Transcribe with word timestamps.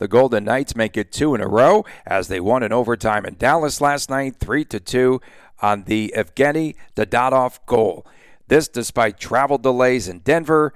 The 0.00 0.08
Golden 0.08 0.44
Knights 0.44 0.74
make 0.74 0.96
it 0.96 1.12
two 1.12 1.34
in 1.34 1.42
a 1.42 1.46
row 1.46 1.84
as 2.06 2.28
they 2.28 2.40
won 2.40 2.62
in 2.62 2.72
overtime 2.72 3.26
in 3.26 3.36
Dallas 3.36 3.82
last 3.82 4.08
night, 4.08 4.36
3 4.40 4.64
to 4.64 4.80
2 4.80 5.20
on 5.60 5.84
the 5.84 6.14
Evgeny 6.16 6.74
Dadonov 6.96 7.58
goal. 7.66 8.06
This 8.48 8.66
despite 8.66 9.20
travel 9.20 9.58
delays 9.58 10.08
in 10.08 10.20
Denver 10.20 10.72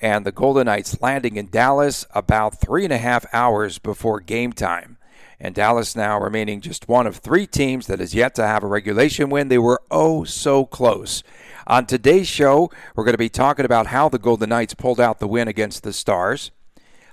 and 0.00 0.26
the 0.26 0.32
Golden 0.32 0.66
Knights 0.66 1.00
landing 1.00 1.36
in 1.36 1.50
Dallas 1.50 2.04
about 2.16 2.60
three 2.60 2.82
and 2.82 2.92
a 2.92 2.98
half 2.98 3.24
hours 3.32 3.78
before 3.78 4.18
game 4.18 4.52
time. 4.52 4.98
And 5.38 5.54
Dallas 5.54 5.94
now 5.94 6.18
remaining 6.18 6.60
just 6.60 6.88
one 6.88 7.06
of 7.06 7.18
three 7.18 7.46
teams 7.46 7.86
that 7.86 8.00
has 8.00 8.12
yet 8.12 8.34
to 8.34 8.42
have 8.44 8.64
a 8.64 8.66
regulation 8.66 9.30
win. 9.30 9.46
They 9.46 9.58
were 9.58 9.82
oh 9.92 10.24
so 10.24 10.64
close. 10.64 11.22
On 11.68 11.86
today's 11.86 12.26
show, 12.26 12.72
we're 12.96 13.04
going 13.04 13.14
to 13.14 13.18
be 13.18 13.28
talking 13.28 13.64
about 13.64 13.86
how 13.86 14.08
the 14.08 14.18
Golden 14.18 14.48
Knights 14.48 14.74
pulled 14.74 14.98
out 14.98 15.20
the 15.20 15.28
win 15.28 15.46
against 15.46 15.84
the 15.84 15.92
Stars. 15.92 16.50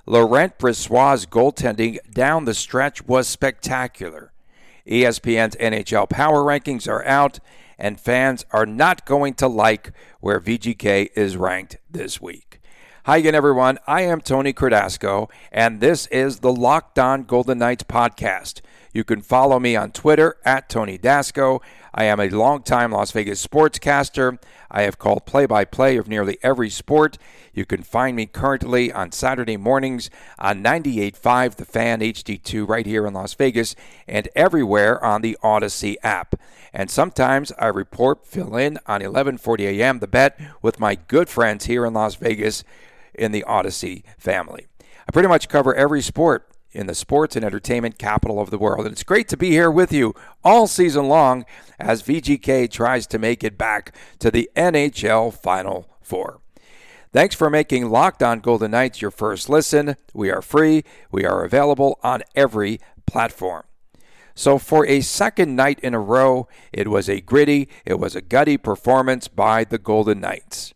Laurent 0.06 0.58
Brossoit's 0.58 1.26
goaltending 1.26 1.98
down 2.12 2.46
the 2.46 2.54
stretch 2.54 3.06
was 3.06 3.28
spectacular. 3.28 4.32
ESPN's 4.88 5.56
NHL 5.58 6.10
Power 6.10 6.44
Rankings 6.44 6.88
are 6.88 7.06
out, 7.06 7.40
and 7.78 8.00
fans 8.00 8.46
are 8.52 8.66
not 8.66 9.06
going 9.06 9.36
to 9.36 9.48
like 9.48 9.92
where 10.20 10.40
VGK 10.40 11.10
is 11.16 11.38
ranked 11.38 11.78
this 11.90 12.20
week. 12.20 12.60
Hi 13.06 13.18
again, 13.18 13.36
everyone. 13.36 13.78
I 13.86 14.02
am 14.02 14.22
Tony 14.22 14.54
Cardasco, 14.54 15.30
and 15.52 15.80
this 15.80 16.08
is 16.08 16.40
the 16.40 16.54
Locked 16.54 16.98
On 16.98 17.24
Golden 17.24 17.60
Knights 17.60 17.84
podcast. 17.84 18.62
You 18.94 19.06
can 19.06 19.22
follow 19.22 19.58
me 19.58 19.76
on 19.76 19.92
Twitter 19.92 20.36
at 20.44 20.68
Tony 20.68 20.98
Dasco. 20.98 21.62
I 21.94 22.06
am 22.06 22.20
a 22.20 22.30
longtime 22.30 22.92
Las 22.92 23.12
Vegas 23.12 23.46
sportscaster. 23.46 24.38
I 24.70 24.82
have 24.84 24.98
called 24.98 25.26
play 25.26 25.46
by 25.46 25.64
play 25.64 25.96
of 25.96 26.10
nearly 26.10 26.38
every 26.44 26.70
sport. 26.70 27.18
You 27.54 27.66
can 27.66 27.84
find 27.84 28.18
me 28.18 28.26
currently 28.26 28.92
on 28.92 29.14
Saturday 29.14 29.56
mornings 29.56 30.10
on 30.38 30.62
98.5 30.62 31.56
The 31.56 31.66
Fan 31.66 32.00
HD2 32.02 32.68
right 32.68 32.86
here 32.86 33.06
in 33.08 33.14
Las 33.14 33.34
Vegas 33.34 33.76
and 34.08 34.28
everywhere 34.36 35.02
on 35.04 35.22
the 35.22 35.38
Audacy 35.42 35.96
app. 36.04 36.36
And 36.74 36.92
sometimes 36.92 37.54
I 37.58 37.68
report, 37.68 38.26
fill 38.26 38.56
in 38.58 38.78
on 38.88 39.02
11:40 39.02 39.80
a.m. 39.80 40.00
The 40.00 40.08
Bet 40.08 40.40
with 40.62 40.80
my 40.80 40.96
good 40.96 41.30
friends 41.30 41.66
here 41.66 41.86
in 41.86 41.94
Las 41.94 42.16
Vegas 42.16 42.64
in 43.14 43.32
the 43.32 43.46
Audacy 43.48 44.04
family. 44.18 44.68
I 45.08 45.12
pretty 45.12 45.30
much 45.30 45.50
cover 45.50 45.74
every 45.76 46.02
sport 46.02 46.51
in 46.72 46.88
the 46.88 46.96
sports 46.96 47.36
and 47.36 47.44
entertainment 47.44 47.98
capital 47.98 48.40
of 48.40 48.50
the 48.50 48.58
world. 48.58 48.86
And 48.86 48.94
it's 48.94 49.04
great 49.04 49.28
to 49.30 49.38
be 49.38 49.50
here 49.50 49.72
with 49.72 49.92
you 49.92 50.14
all 50.44 50.68
season 50.68 51.08
long 51.08 51.46
as 51.80 52.04
VGK 52.04 52.70
tries 52.70 53.08
to 53.08 53.20
make 53.20 53.44
it 53.44 53.58
back 53.58 53.96
to 54.20 54.32
the 54.32 54.50
NHL 54.56 55.34
Final 55.34 55.88
Four. 56.02 56.40
Thanks 57.14 57.36
for 57.36 57.50
making 57.50 57.90
Locked 57.90 58.24
On 58.24 58.40
Golden 58.40 58.72
Knights 58.72 59.02
your 59.02 59.12
first 59.12 59.50
listen. 59.50 59.98
We 60.14 60.32
are 60.32 60.42
free, 60.42 60.84
we 61.12 61.26
are 61.26 61.44
available 61.44 62.00
on 62.04 62.24
every 62.36 62.80
platform. 63.06 63.64
So, 64.34 64.58
for 64.58 64.88
a 64.88 65.02
second 65.02 65.58
night 65.58 65.80
in 65.82 65.94
a 65.94 66.00
row, 66.00 66.48
it 66.72 66.88
was 66.88 67.10
a 67.10 67.20
gritty, 67.20 67.68
it 67.86 68.00
was 68.00 68.16
a 68.16 68.22
gutty 68.22 68.56
performance 68.56 69.28
by 69.28 69.66
the 69.66 69.78
Golden 69.78 70.22
Knights 70.22 70.74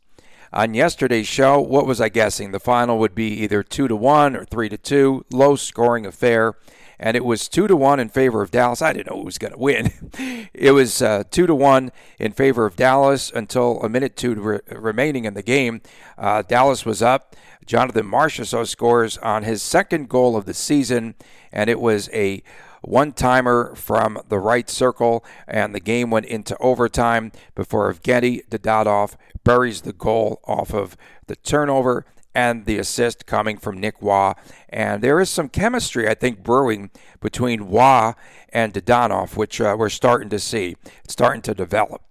on 0.55 0.73
yesterday's 0.73 1.27
show, 1.27 1.59
what 1.59 1.85
was 1.85 1.99
I 1.99 2.07
guessing? 2.07 2.51
The 2.51 2.61
final 2.61 2.97
would 2.99 3.13
be 3.13 3.27
either 3.43 3.61
2 3.61 3.89
to 3.89 3.95
1 3.95 4.37
or 4.37 4.45
3 4.45 4.69
to 4.69 4.77
2, 4.77 5.25
low 5.31 5.57
scoring 5.57 6.05
affair. 6.05 6.53
And 6.97 7.17
it 7.17 7.25
was 7.25 7.49
2 7.49 7.67
to 7.67 7.75
1 7.75 7.99
in 7.99 8.07
favor 8.07 8.41
of 8.41 8.51
Dallas. 8.51 8.81
I 8.81 8.93
didn't 8.93 9.11
know 9.11 9.19
who 9.19 9.25
was 9.25 9.37
going 9.37 9.51
to 9.51 9.59
win. 9.59 9.91
it 10.53 10.71
was 10.71 11.01
uh, 11.01 11.23
2 11.29 11.45
to 11.45 11.53
1 11.53 11.91
in 12.19 12.31
favor 12.31 12.65
of 12.65 12.77
Dallas 12.77 13.29
until 13.31 13.81
a 13.83 13.89
minute 13.89 14.15
2 14.15 14.35
re- 14.35 14.59
remaining 14.71 15.25
in 15.25 15.33
the 15.33 15.43
game. 15.43 15.81
Uh, 16.17 16.41
Dallas 16.41 16.85
was 16.85 17.01
up. 17.01 17.35
Jonathan 17.65 18.09
Marchessault 18.09 18.67
scores 18.67 19.17
on 19.17 19.43
his 19.43 19.61
second 19.61 20.07
goal 20.07 20.37
of 20.37 20.45
the 20.45 20.53
season, 20.53 21.15
and 21.51 21.69
it 21.69 21.81
was 21.81 22.09
a 22.13 22.43
one 22.85 23.11
timer 23.11 23.73
from 23.75 24.19
the 24.29 24.39
right 24.39 24.69
circle, 24.69 25.25
and 25.47 25.73
the 25.73 25.79
game 25.79 26.09
went 26.09 26.25
into 26.27 26.57
overtime 26.57 27.31
before 27.55 27.91
Evgeny 27.91 28.47
Dadonov 28.47 29.15
buries 29.43 29.81
the 29.81 29.93
goal 29.93 30.39
off 30.45 30.73
of 30.73 30.95
the 31.27 31.35
turnover 31.35 32.05
and 32.35 32.65
the 32.65 32.77
assist 32.77 33.25
coming 33.25 33.57
from 33.57 33.79
Nick 33.79 33.95
Roy. 34.01 34.33
And 34.69 35.01
there 35.01 35.21
is 35.21 35.29
some 35.29 35.47
chemistry, 35.47 36.07
I 36.07 36.13
think, 36.13 36.43
brewing 36.43 36.91
between 37.21 37.61
Roy 37.61 38.13
and 38.49 38.73
Dadonov, 38.73 39.37
which 39.37 39.61
uh, 39.61 39.75
we're 39.77 39.89
starting 39.89 40.29
to 40.29 40.39
see. 40.39 40.75
It's 41.03 41.13
starting 41.13 41.41
to 41.43 41.53
develop. 41.53 42.01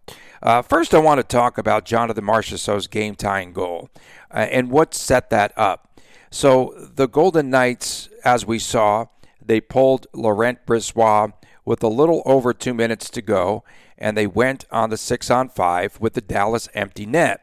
Uh, 0.43 0.63
first, 0.63 0.95
I 0.95 0.99
want 0.99 1.19
to 1.19 1.25
talk 1.25 1.59
about 1.59 1.85
Jonathan 1.85 2.25
Marchessault's 2.25 2.87
game 2.87 3.15
tying 3.15 3.53
goal 3.53 3.91
uh, 4.31 4.47
and 4.51 4.71
what 4.71 4.95
set 4.95 5.31
that 5.31 5.53
up. 5.57 6.01
So, 6.31 6.75
the 6.97 7.07
Golden 7.07 7.49
Knights, 7.49 8.09
as 8.25 8.45
we 8.45 8.59
saw, 8.59 9.07
they 9.47 9.61
pulled 9.61 10.07
Laurent 10.13 10.65
Brossoit 10.67 11.33
with 11.65 11.83
a 11.83 11.89
little 11.89 12.23
over 12.25 12.53
two 12.53 12.75
minutes 12.75 13.09
to 13.11 13.23
go, 13.23 13.65
and 13.99 14.17
they 14.17 14.27
went 14.27 14.65
on 14.71 14.91
the 14.91 14.97
six 14.97 15.31
on 15.31 15.49
five 15.49 15.99
with 16.01 16.15
the 16.15 16.21
Dallas 16.21 16.69
empty 16.75 17.07
net. 17.07 17.41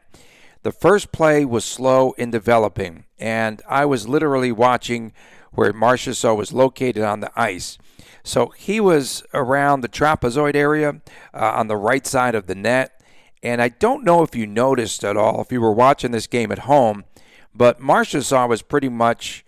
The 0.62 0.72
first 0.72 1.10
play 1.10 1.44
was 1.44 1.64
slow 1.64 2.12
in 2.12 2.30
developing, 2.30 3.04
and 3.18 3.60
I 3.68 3.84
was 3.84 4.08
literally 4.08 4.52
watching 4.52 5.12
where 5.50 5.72
Marchessault 5.72 6.36
was 6.36 6.52
located 6.52 7.02
on 7.02 7.20
the 7.20 7.32
ice. 7.34 7.78
So 8.22 8.50
he 8.56 8.80
was 8.80 9.24
around 9.34 9.80
the 9.80 9.88
trapezoid 9.88 10.54
area 10.54 11.00
uh, 11.34 11.52
on 11.56 11.66
the 11.66 11.76
right 11.76 12.06
side 12.06 12.34
of 12.34 12.46
the 12.46 12.54
net. 12.54 13.00
And 13.42 13.60
I 13.60 13.68
don't 13.68 14.04
know 14.04 14.22
if 14.22 14.36
you 14.36 14.46
noticed 14.46 15.04
at 15.04 15.16
all 15.16 15.42
if 15.42 15.50
you 15.50 15.60
were 15.60 15.72
watching 15.72 16.12
this 16.12 16.28
game 16.28 16.52
at 16.52 16.60
home, 16.60 17.04
but 17.52 17.80
Marchessault 17.80 18.48
was 18.48 18.62
pretty 18.62 18.88
much 18.88 19.44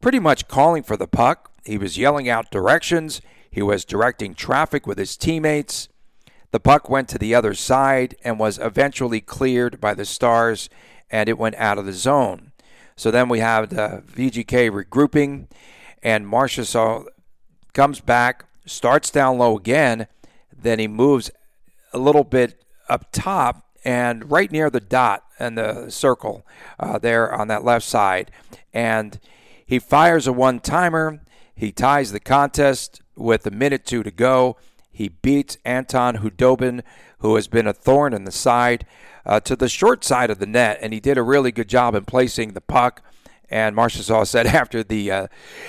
pretty 0.00 0.18
much 0.18 0.48
calling 0.48 0.82
for 0.82 0.96
the 0.96 1.06
puck. 1.06 1.49
He 1.64 1.78
was 1.78 1.98
yelling 1.98 2.28
out 2.28 2.50
directions. 2.50 3.20
He 3.50 3.62
was 3.62 3.84
directing 3.84 4.34
traffic 4.34 4.86
with 4.86 4.98
his 4.98 5.16
teammates. 5.16 5.88
The 6.52 6.60
puck 6.60 6.88
went 6.88 7.08
to 7.10 7.18
the 7.18 7.34
other 7.34 7.54
side 7.54 8.16
and 8.24 8.38
was 8.38 8.58
eventually 8.58 9.20
cleared 9.20 9.80
by 9.80 9.94
the 9.94 10.04
Stars, 10.04 10.68
and 11.10 11.28
it 11.28 11.38
went 11.38 11.56
out 11.56 11.78
of 11.78 11.86
the 11.86 11.92
zone. 11.92 12.52
So 12.96 13.10
then 13.10 13.28
we 13.28 13.38
have 13.38 13.70
the 13.70 14.02
VGK 14.06 14.70
regrouping, 14.70 15.48
and 16.02 16.26
Marchessault 16.26 17.06
comes 17.72 18.00
back, 18.00 18.46
starts 18.66 19.10
down 19.10 19.38
low 19.38 19.56
again, 19.56 20.06
then 20.62 20.78
he 20.78 20.88
moves 20.88 21.30
a 21.92 21.98
little 21.98 22.24
bit 22.24 22.62
up 22.88 23.10
top 23.12 23.66
and 23.84 24.30
right 24.30 24.50
near 24.50 24.68
the 24.68 24.80
dot 24.80 25.24
and 25.38 25.56
the 25.56 25.88
circle 25.88 26.46
uh, 26.78 26.98
there 26.98 27.32
on 27.32 27.48
that 27.48 27.64
left 27.64 27.86
side. 27.86 28.30
And 28.72 29.18
he 29.64 29.78
fires 29.78 30.26
a 30.26 30.32
one 30.32 30.60
timer. 30.60 31.20
He 31.60 31.72
ties 31.72 32.10
the 32.10 32.20
contest 32.20 33.02
with 33.16 33.46
a 33.46 33.50
minute 33.50 33.84
two 33.84 34.02
to 34.02 34.10
go. 34.10 34.56
He 34.90 35.08
beats 35.10 35.58
Anton 35.62 36.16
Khudobin, 36.16 36.80
who 37.18 37.34
has 37.34 37.48
been 37.48 37.66
a 37.66 37.74
thorn 37.74 38.14
in 38.14 38.24
the 38.24 38.32
side, 38.32 38.86
uh, 39.26 39.40
to 39.40 39.54
the 39.54 39.68
short 39.68 40.02
side 40.02 40.30
of 40.30 40.38
the 40.38 40.46
net, 40.46 40.78
and 40.80 40.94
he 40.94 41.00
did 41.00 41.18
a 41.18 41.22
really 41.22 41.52
good 41.52 41.68
job 41.68 41.94
in 41.94 42.06
placing 42.06 42.54
the 42.54 42.62
puck. 42.62 43.02
And 43.50 43.76
Marchessault 43.76 44.28
said 44.28 44.46
after 44.60 44.82
the 44.82 45.10
uh, 45.10 45.26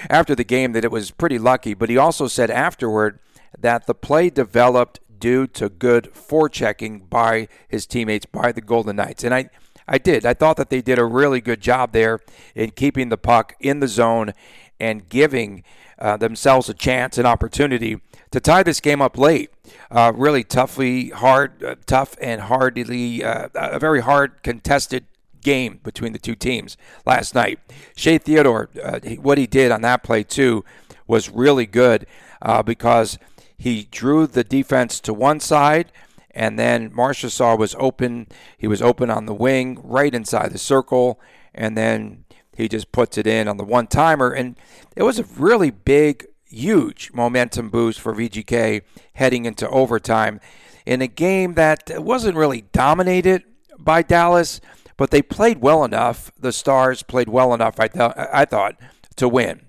after 0.10 0.34
the 0.34 0.46
game 0.46 0.72
that 0.72 0.86
it 0.86 0.92
was 0.92 1.12
pretty 1.12 1.38
lucky, 1.38 1.74
but 1.74 1.90
he 1.90 1.98
also 1.98 2.30
said 2.30 2.50
afterward 2.50 3.20
that 3.60 3.86
the 3.86 3.94
play 3.94 4.30
developed 4.30 5.02
due 5.20 5.46
to 5.46 5.68
good 5.68 6.14
forechecking 6.14 7.10
by 7.10 7.50
his 7.68 7.86
teammates 7.86 8.26
by 8.26 8.54
the 8.54 8.62
Golden 8.62 8.96
Knights. 8.96 9.26
And 9.26 9.34
I 9.34 9.50
I 9.90 9.98
did. 9.98 10.26
I 10.26 10.36
thought 10.36 10.56
that 10.56 10.70
they 10.70 10.82
did 10.82 11.00
a 11.00 11.04
really 11.04 11.42
good 11.42 11.60
job 11.60 11.92
there 11.92 12.22
in 12.56 12.72
keeping 12.72 13.10
the 13.10 13.18
puck 13.18 13.56
in 13.60 13.82
the 13.82 13.90
zone 13.90 14.34
and 14.82 15.08
giving 15.08 15.64
uh, 16.00 16.18
themselves 16.18 16.68
a 16.68 16.74
chance, 16.74 17.20
an 17.20 17.26
opportunity 17.26 18.02
to 18.32 18.40
tie 18.40 18.64
this 18.64 18.80
game 18.80 19.02
up 19.02 19.18
late. 19.18 19.52
Uh, 19.92 20.12
really 20.16 20.44
toughly, 20.44 21.10
hard, 21.10 21.64
uh, 21.64 21.76
tough 21.86 22.16
and 22.20 22.42
hardly, 22.42 23.24
uh, 23.24 23.48
a 23.54 23.80
very 23.80 24.02
hard 24.02 24.42
contested 24.42 25.06
game 25.42 25.80
between 25.84 26.14
the 26.14 26.20
two 26.20 26.36
teams 26.36 26.78
last 27.06 27.36
night. 27.36 27.60
Shea 27.96 28.18
Theodore, 28.18 28.70
uh, 28.84 29.00
what 29.22 29.38
he 29.38 29.46
did 29.46 29.72
on 29.72 29.82
that 29.82 30.04
play 30.04 30.24
too 30.24 30.66
was 31.08 31.30
really 31.30 31.68
good 31.68 32.08
uh, 32.42 32.64
because 32.64 33.20
he 33.58 33.88
drew 33.92 34.26
the 34.26 34.44
defense 34.44 35.00
to 35.02 35.14
one 35.14 35.40
side. 35.40 35.92
And 36.34 36.58
then 36.58 36.90
Marchessault 36.92 37.60
was 37.60 37.76
open. 37.78 38.28
He 38.58 38.68
was 38.68 38.82
open 38.82 39.10
on 39.10 39.26
the 39.26 39.34
wing, 39.34 39.80
right 39.84 40.14
inside 40.14 40.52
the 40.52 40.58
circle. 40.58 41.20
And 41.54 41.78
then 41.78 42.21
he 42.62 42.70
just 42.70 42.92
puts 42.92 43.18
it 43.18 43.28
in 43.28 43.48
on 43.48 43.58
the 43.58 43.64
one 43.64 43.88
timer. 43.88 44.32
And 44.32 44.56
it 44.96 45.04
was 45.04 45.20
a 45.20 45.24
really 45.24 45.72
big, 45.72 46.28
huge 46.46 47.12
momentum 47.14 47.70
boost 47.70 48.00
for 48.00 48.14
VGK 48.14 48.82
heading 49.14 49.46
into 49.46 49.68
overtime 49.70 50.40
in 50.86 51.02
a 51.02 51.08
game 51.08 51.54
that 51.56 51.90
wasn't 52.04 52.38
really 52.38 52.62
dominated 52.72 53.44
by 53.78 54.02
Dallas, 54.02 54.62
but 54.98 55.12
they 55.12 55.22
played 55.22 55.62
well 55.62 55.84
enough. 55.84 56.32
The 56.40 56.52
Stars 56.52 57.04
played 57.04 57.30
well 57.30 57.54
enough, 57.54 57.80
I, 57.80 57.88
th- 57.88 58.14
I 58.16 58.46
thought, 58.46 58.80
to 59.18 59.28
win. 59.28 59.62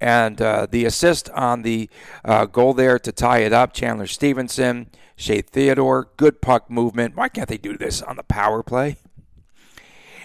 And 0.00 0.40
uh, 0.40 0.66
the 0.70 0.86
assist 0.86 1.28
on 1.30 1.62
the 1.62 1.90
uh, 2.24 2.46
goal 2.46 2.72
there 2.72 2.98
to 2.98 3.12
tie 3.12 3.38
it 3.40 3.52
up, 3.52 3.74
Chandler 3.74 4.06
Stephenson, 4.06 4.88
Shea 5.14 5.42
Theodore, 5.42 6.08
good 6.16 6.40
puck 6.40 6.70
movement. 6.70 7.16
Why 7.16 7.28
can't 7.28 7.48
they 7.48 7.58
do 7.58 7.76
this 7.76 8.00
on 8.00 8.16
the 8.16 8.22
power 8.22 8.62
play? 8.62 8.96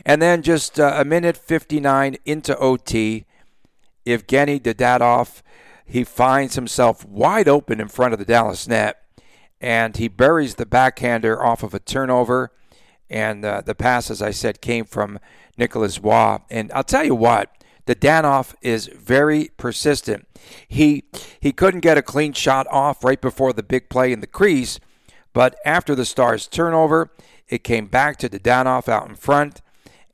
And 0.05 0.21
then 0.21 0.41
just 0.41 0.79
uh, 0.79 0.93
a 0.97 1.03
minute 1.03 1.35
59 1.35 2.17
into 2.25 2.57
OT, 2.57 3.25
Evgeny 4.05 4.59
Dadonov, 4.61 5.41
he 5.85 6.03
finds 6.03 6.55
himself 6.55 7.05
wide 7.05 7.47
open 7.47 7.79
in 7.79 7.87
front 7.87 8.13
of 8.13 8.19
the 8.19 8.25
Dallas 8.25 8.67
net, 8.67 8.97
and 9.59 9.97
he 9.97 10.07
buries 10.07 10.55
the 10.55 10.65
backhander 10.65 11.43
off 11.43 11.63
of 11.63 11.73
a 11.73 11.79
turnover. 11.79 12.51
And 13.09 13.45
uh, 13.45 13.61
the 13.61 13.75
pass, 13.75 14.09
as 14.09 14.21
I 14.21 14.31
said, 14.31 14.61
came 14.61 14.85
from 14.85 15.19
Nicholas 15.57 15.99
Roy. 15.99 16.37
And 16.49 16.71
I'll 16.73 16.83
tell 16.83 17.03
you 17.03 17.15
what, 17.15 17.55
Dadonov 17.85 18.55
is 18.61 18.87
very 18.87 19.51
persistent. 19.57 20.27
He 20.67 21.03
he 21.39 21.51
couldn't 21.51 21.81
get 21.81 21.97
a 21.97 22.01
clean 22.01 22.33
shot 22.33 22.65
off 22.71 23.03
right 23.03 23.21
before 23.21 23.53
the 23.53 23.63
big 23.63 23.89
play 23.89 24.11
in 24.11 24.21
the 24.21 24.27
crease, 24.27 24.79
but 25.33 25.55
after 25.65 25.93
the 25.93 26.05
Stars' 26.05 26.47
turnover, 26.47 27.11
it 27.47 27.63
came 27.63 27.85
back 27.85 28.17
to 28.17 28.29
Dadonov 28.29 28.87
out 28.87 29.07
in 29.07 29.15
front, 29.15 29.61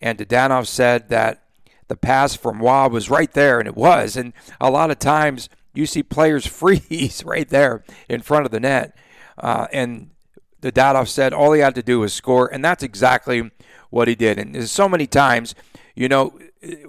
and 0.01 0.17
Dadonov 0.17 0.67
said 0.67 1.09
that 1.09 1.43
the 1.87 1.95
pass 1.95 2.35
from 2.35 2.61
Roy 2.61 2.87
was 2.87 3.09
right 3.09 3.31
there, 3.31 3.59
and 3.59 3.67
it 3.67 3.75
was. 3.75 4.15
And 4.15 4.33
a 4.59 4.71
lot 4.71 4.91
of 4.91 4.99
times 4.99 5.49
you 5.73 5.85
see 5.85 6.03
players 6.03 6.45
freeze 6.59 7.23
right 7.25 7.47
there 7.47 7.83
in 8.09 8.21
front 8.21 8.45
of 8.45 8.51
the 8.51 8.59
net, 8.59 8.95
uh, 9.37 9.67
and 9.71 10.09
Dadonov 10.61 11.07
said 11.07 11.33
all 11.33 11.53
he 11.53 11.61
had 11.61 11.75
to 11.75 11.83
do 11.83 11.99
was 11.99 12.13
score, 12.13 12.47
and 12.51 12.63
that's 12.63 12.83
exactly 12.83 13.51
what 13.89 14.07
he 14.07 14.15
did. 14.15 14.39
And 14.39 14.69
so 14.69 14.87
many 14.87 15.07
times, 15.07 15.55
you 15.95 16.07
know, 16.07 16.37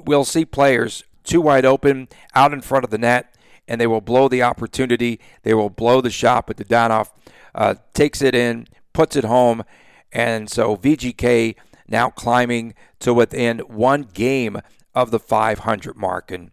we'll 0.05 0.25
see 0.25 0.45
players 0.45 1.05
too 1.25 1.41
wide 1.41 1.65
open 1.65 2.09
out 2.35 2.53
in 2.53 2.61
front 2.61 2.85
of 2.85 2.91
the 2.91 2.99
net, 2.99 3.35
and 3.67 3.81
they 3.81 3.87
will 3.87 4.01
blow 4.01 4.29
the 4.29 4.43
opportunity. 4.43 5.21
They 5.43 5.55
will 5.55 5.71
blow 5.71 6.01
the 6.01 6.11
shot, 6.11 6.47
but 6.47 6.57
Dadonov 6.57 7.11
uh, 7.55 7.77
takes 7.95 8.23
it 8.23 8.35
in, 8.35 8.67
puts 8.93 9.17
it 9.17 9.25
home, 9.25 9.65
and 10.13 10.51
so 10.51 10.77
VGK 10.77 11.57
now 11.89 12.11
climbing 12.11 12.75
to 13.01 13.13
within 13.15 13.61
one 13.61 14.03
game 14.03 14.61
of 14.95 15.11
the 15.11 15.19
500 15.19 15.97
mark. 15.97 16.31
And 16.31 16.51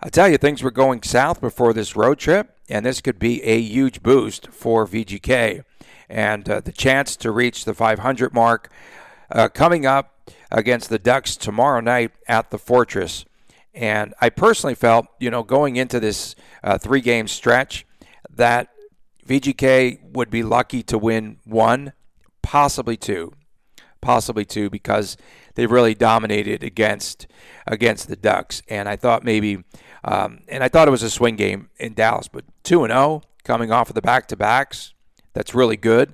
I 0.00 0.08
tell 0.08 0.28
you, 0.28 0.38
things 0.38 0.62
were 0.62 0.70
going 0.70 1.02
south 1.02 1.40
before 1.40 1.72
this 1.72 1.96
road 1.96 2.18
trip, 2.18 2.56
and 2.68 2.84
this 2.84 3.00
could 3.00 3.18
be 3.18 3.42
a 3.42 3.60
huge 3.60 4.02
boost 4.02 4.48
for 4.48 4.86
VGK. 4.86 5.64
And 6.08 6.48
uh, 6.48 6.60
the 6.60 6.72
chance 6.72 7.16
to 7.16 7.30
reach 7.30 7.64
the 7.64 7.74
500 7.74 8.34
mark 8.34 8.70
uh, 9.30 9.48
coming 9.48 9.86
up 9.86 10.30
against 10.50 10.88
the 10.90 10.98
Ducks 10.98 11.36
tomorrow 11.36 11.80
night 11.80 12.12
at 12.28 12.50
the 12.50 12.58
Fortress. 12.58 13.24
And 13.74 14.12
I 14.20 14.28
personally 14.28 14.74
felt, 14.74 15.06
you 15.18 15.30
know, 15.30 15.42
going 15.42 15.76
into 15.76 15.98
this 15.98 16.34
uh, 16.62 16.78
three 16.78 17.00
game 17.00 17.26
stretch, 17.26 17.86
that 18.28 18.68
VGK 19.26 20.12
would 20.12 20.30
be 20.30 20.42
lucky 20.42 20.82
to 20.84 20.98
win 20.98 21.38
one, 21.44 21.92
possibly 22.42 22.96
two, 22.96 23.32
possibly 24.02 24.44
two, 24.44 24.68
because 24.68 25.16
they 25.54 25.66
really 25.66 25.94
dominated 25.94 26.62
against 26.62 27.26
against 27.66 28.08
the 28.08 28.16
Ducks. 28.16 28.62
And 28.68 28.88
I 28.88 28.96
thought 28.96 29.24
maybe, 29.24 29.64
um, 30.04 30.40
and 30.48 30.62
I 30.62 30.68
thought 30.68 30.88
it 30.88 30.90
was 30.90 31.02
a 31.02 31.10
swing 31.10 31.36
game 31.36 31.70
in 31.78 31.94
Dallas, 31.94 32.28
but 32.28 32.44
two 32.62 32.84
and 32.84 32.90
zero 32.90 33.02
oh, 33.02 33.22
coming 33.44 33.72
off 33.72 33.88
of 33.88 33.94
the 33.94 34.02
back 34.02 34.28
to 34.28 34.36
backs, 34.36 34.92
that's 35.32 35.54
really 35.54 35.76
good 35.78 36.12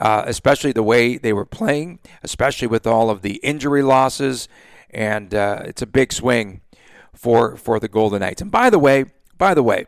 uh, 0.00 0.24
especially 0.26 0.72
the 0.72 0.82
way 0.82 1.16
they 1.16 1.32
were 1.32 1.46
playing, 1.46 1.98
especially 2.22 2.68
with 2.68 2.86
all 2.86 3.10
of 3.10 3.22
the 3.22 3.36
injury 3.36 3.82
losses, 3.82 4.48
and 4.90 5.34
uh, 5.34 5.62
it's 5.64 5.82
a 5.82 5.86
big 5.86 6.12
swing 6.12 6.60
for 7.14 7.56
for 7.56 7.80
the 7.80 7.88
Golden 7.88 8.20
Knights. 8.20 8.42
And 8.42 8.50
by 8.50 8.70
the 8.70 8.78
way, 8.78 9.06
by 9.38 9.54
the 9.54 9.62
way, 9.62 9.86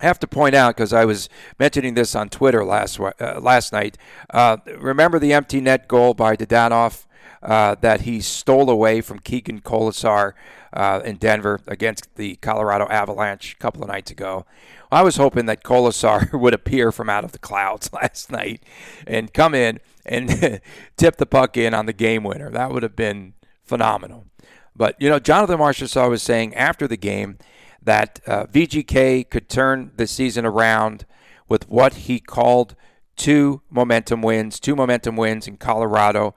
I 0.00 0.06
have 0.06 0.18
to 0.20 0.26
point 0.26 0.54
out 0.54 0.76
because 0.76 0.92
I 0.92 1.04
was 1.04 1.28
mentioning 1.58 1.94
this 1.94 2.14
on 2.14 2.28
Twitter 2.28 2.64
last 2.64 2.98
uh, 2.98 3.40
last 3.40 3.72
night. 3.72 3.98
Uh, 4.30 4.58
remember 4.78 5.18
the 5.18 5.32
empty 5.32 5.60
net 5.60 5.88
goal 5.88 6.14
by 6.14 6.36
Dadonov 6.36 7.06
uh, 7.42 7.74
that 7.80 8.02
he 8.02 8.20
stole 8.20 8.70
away 8.70 9.00
from 9.00 9.18
Keegan 9.18 9.60
Kolesar 9.60 10.32
uh, 10.72 11.00
in 11.04 11.16
Denver 11.16 11.60
against 11.66 12.14
the 12.16 12.36
Colorado 12.36 12.86
Avalanche 12.88 13.54
a 13.54 13.56
couple 13.56 13.82
of 13.82 13.88
nights 13.88 14.10
ago. 14.10 14.46
I 14.92 15.02
was 15.02 15.16
hoping 15.16 15.46
that 15.46 15.62
Kolesar 15.62 16.32
would 16.38 16.54
appear 16.54 16.92
from 16.92 17.08
out 17.08 17.24
of 17.24 17.32
the 17.32 17.38
clouds 17.38 17.92
last 17.94 18.30
night 18.30 18.62
and 19.06 19.32
come 19.32 19.54
in 19.54 19.80
and 20.06 20.60
tip 20.96 21.16
the 21.16 21.26
puck 21.26 21.56
in 21.56 21.74
on 21.74 21.86
the 21.86 21.92
game 21.92 22.24
winner. 22.24 22.50
That 22.50 22.72
would 22.72 22.82
have 22.82 22.96
been 22.96 23.34
phenomenal. 23.64 24.26
But, 24.74 24.96
you 25.00 25.08
know, 25.08 25.18
Jonathan 25.18 25.58
Marchessault 25.58 26.10
was 26.10 26.22
saying 26.22 26.54
after 26.54 26.88
the 26.88 26.96
game 26.96 27.38
that 27.82 28.20
uh, 28.26 28.46
VGK 28.46 29.28
could 29.30 29.48
turn 29.48 29.92
the 29.96 30.06
season 30.06 30.44
around 30.44 31.06
with 31.48 31.68
what 31.68 31.94
he 31.94 32.20
called 32.20 32.76
two 33.16 33.62
momentum 33.70 34.22
wins, 34.22 34.60
two 34.60 34.76
momentum 34.76 35.16
wins 35.16 35.46
in 35.46 35.56
Colorado 35.56 36.34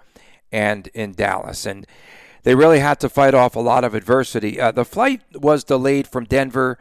and 0.51 0.88
in 0.88 1.13
Dallas. 1.13 1.66
And 1.66 1.86
they 2.44 2.56
really 2.56 2.80
had 2.80 3.00
to 3.01 3.10
fight 3.10 3.34
off 3.34 3.56
a 3.56 3.60
lot 3.60 3.84
of 3.84 3.95
adversity. 3.95 4.60
Uh, 4.60 4.72
the 4.72 4.86
flight 4.86 5.22
was 5.34 5.63
delayed 5.63 6.07
from 6.07 6.25
Denver 6.25 6.78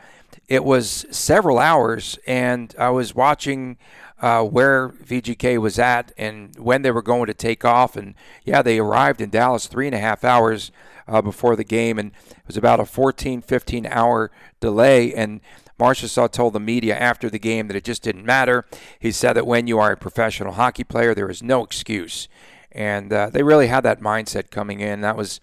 it 0.48 0.64
was 0.64 1.06
several 1.10 1.58
hours, 1.58 2.18
and 2.26 2.74
I 2.78 2.90
was 2.90 3.14
watching 3.14 3.78
uh, 4.20 4.42
where 4.44 4.90
VGK 4.90 5.58
was 5.58 5.78
at 5.78 6.12
and 6.16 6.54
when 6.58 6.82
they 6.82 6.90
were 6.90 7.02
going 7.02 7.26
to 7.26 7.34
take 7.34 7.64
off. 7.64 7.96
And 7.96 8.14
yeah, 8.44 8.62
they 8.62 8.78
arrived 8.78 9.20
in 9.20 9.30
Dallas 9.30 9.66
three 9.66 9.86
and 9.86 9.94
a 9.94 9.98
half 9.98 10.24
hours 10.24 10.70
uh, 11.12 11.22
before 11.22 11.54
the 11.54 11.64
game, 11.64 11.98
and 11.98 12.12
it 12.30 12.46
was 12.46 12.56
about 12.56 12.80
a 12.80 12.86
14, 12.86 13.42
15 13.42 13.86
hour 13.86 14.30
delay. 14.60 15.14
And 15.14 15.40
Marchessault 15.78 16.32
told 16.32 16.54
the 16.54 16.60
media 16.60 16.96
after 16.96 17.28
the 17.28 17.38
game 17.38 17.68
that 17.68 17.76
it 17.76 17.84
just 17.84 18.02
didn't 18.02 18.24
matter. 18.24 18.64
He 18.98 19.12
said 19.12 19.34
that 19.34 19.46
when 19.46 19.66
you 19.66 19.78
are 19.78 19.92
a 19.92 19.96
professional 19.96 20.54
hockey 20.54 20.84
player, 20.84 21.14
there 21.14 21.30
is 21.30 21.42
no 21.42 21.62
excuse. 21.62 22.28
And 22.72 23.12
uh, 23.12 23.28
they 23.30 23.42
really 23.42 23.66
had 23.66 23.82
that 23.82 24.00
mindset 24.00 24.50
coming 24.50 24.80
in. 24.80 25.02
That 25.02 25.16
was 25.16 25.40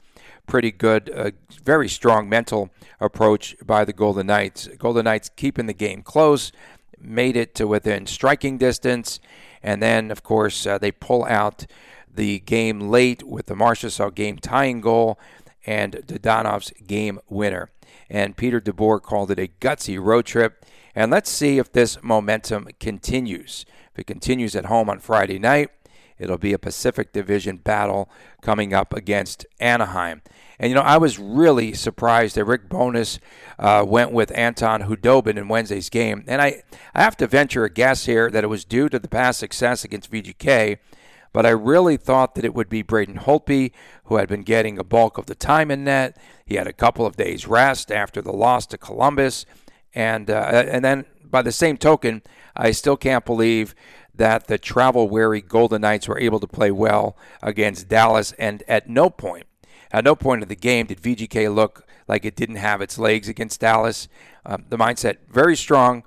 pretty 0.48 0.72
good, 0.72 1.12
uh, 1.12 1.32
very 1.64 1.88
strong 1.88 2.28
mental 2.28 2.72
approach 3.00 3.56
by 3.64 3.86
the 3.86 3.94
Golden 3.94 4.28
Knights. 4.28 4.68
Golden 4.80 5.06
Knights 5.06 5.30
keeping 5.36 5.68
the 5.68 5.74
game 5.74 6.02
close, 6.02 6.52
made 7.00 7.38
it 7.38 7.54
to 7.56 7.68
within 7.68 8.08
striking 8.08 8.58
distance, 8.58 9.20
and 9.62 9.84
then, 9.84 10.10
of 10.10 10.24
course, 10.24 10.66
uh, 10.66 10.80
they 10.80 10.92
pull 10.92 11.24
out 11.26 11.68
the 12.14 12.40
game 12.40 12.80
late 12.80 13.24
with 13.24 13.46
the 13.46 13.56
Marchessault 13.56 14.16
game 14.16 14.38
tying 14.38 14.82
goal 14.82 15.20
and 15.66 15.94
Dadonov's 15.94 16.72
game 16.86 17.20
winner. 17.30 17.70
And 18.10 18.38
Peter 18.38 18.60
DeBoer 18.60 19.02
called 19.02 19.32
it 19.32 19.40
a 19.40 19.52
gutsy 19.60 20.00
road 20.02 20.26
trip. 20.26 20.66
And 20.96 21.12
let's 21.12 21.30
see 21.30 21.58
if 21.58 21.72
this 21.72 22.02
momentum 22.02 22.68
continues. 22.80 23.66
If 23.94 24.00
it 24.00 24.08
continues 24.08 24.56
at 24.56 24.66
home 24.66 24.90
on 24.90 25.00
Friday 25.00 25.40
night, 25.40 25.70
It'll 26.20 26.38
be 26.38 26.54
a 26.54 26.60
Pacific 26.60 27.14
Division 27.14 27.58
battle 27.58 28.10
coming 28.42 28.74
up 28.74 28.94
against 28.94 29.46
Anaheim. 29.60 30.22
And, 30.60 30.70
you 30.70 30.76
know, 30.76 30.82
I 30.82 30.98
was 30.98 31.18
really 31.18 31.74
surprised 31.74 32.36
that 32.36 32.44
Rick 32.44 32.68
Bowness 32.68 33.20
uh, 33.58 33.86
went 33.88 34.12
with 34.12 34.38
Anton 34.38 34.84
Khudobin 34.84 35.38
in 35.38 35.48
Wednesday's 35.48 35.90
game. 35.90 36.26
And 36.28 36.42
I, 36.42 36.64
I 36.94 37.02
have 37.02 37.16
to 37.18 37.28
venture 37.28 37.64
a 37.64 37.70
guess 37.70 38.06
here 38.06 38.30
that 38.30 38.44
it 38.44 38.48
was 38.48 38.66
due 38.66 38.90
to 38.90 39.00
the 39.00 39.08
past 39.08 39.40
success 39.40 39.86
against 39.86 40.12
VGK, 40.12 40.80
but 41.34 41.46
I 41.46 41.50
really 41.50 41.98
thought 41.98 42.36
that 42.36 42.46
it 42.46 42.54
would 42.54 42.70
be 42.70 42.82
Braden 42.82 43.20
Holtby, 43.20 43.72
who 44.06 44.18
had 44.18 44.28
been 44.28 44.44
getting 44.44 44.78
a 44.78 44.84
bulk 44.84 45.18
of 45.18 45.28
the 45.28 45.36
time 45.36 45.70
in 45.72 45.84
net. 45.84 46.18
He 46.46 46.56
had 46.56 46.68
a 46.68 46.74
couple 46.74 47.06
of 47.06 47.18
days 47.18 47.48
rest 47.48 47.92
after 47.92 48.22
the 48.22 48.32
loss 48.32 48.66
to 48.68 48.78
Columbus. 48.78 49.46
And, 49.94 50.30
uh, 50.30 50.66
and 50.68 50.84
then 50.84 51.06
by 51.24 51.42
the 51.42 51.52
same 51.52 51.78
token, 51.78 52.24
I 52.56 52.72
still 52.72 52.98
can't 52.98 53.26
believe 53.26 53.76
that 54.16 54.48
the 54.48 54.58
travel 54.58 55.08
weary 55.08 55.42
Golden 55.42 55.82
Knights 55.82 56.08
were 56.08 56.20
able 56.20 56.40
to 56.40 56.48
play 56.48 56.72
well 56.72 57.16
against 57.42 57.88
Dallas. 57.88 58.34
And 58.34 58.64
at 58.68 58.90
no 58.90 59.10
point, 59.10 59.46
at 59.92 60.04
no 60.04 60.16
point 60.16 60.44
of 60.44 60.50
the 60.50 60.56
game 60.56 60.88
did 60.88 61.02
VGK 61.02 61.54
look 61.54 61.88
like 62.08 62.26
it 62.26 62.36
didn't 62.36 62.58
have 62.58 62.82
its 62.82 62.98
legs 62.98 63.30
against 63.30 63.62
Dallas. 63.62 64.08
Um, 64.46 64.66
the 64.68 64.78
mindset 64.78 65.18
very 65.30 65.56
strong, 65.56 66.04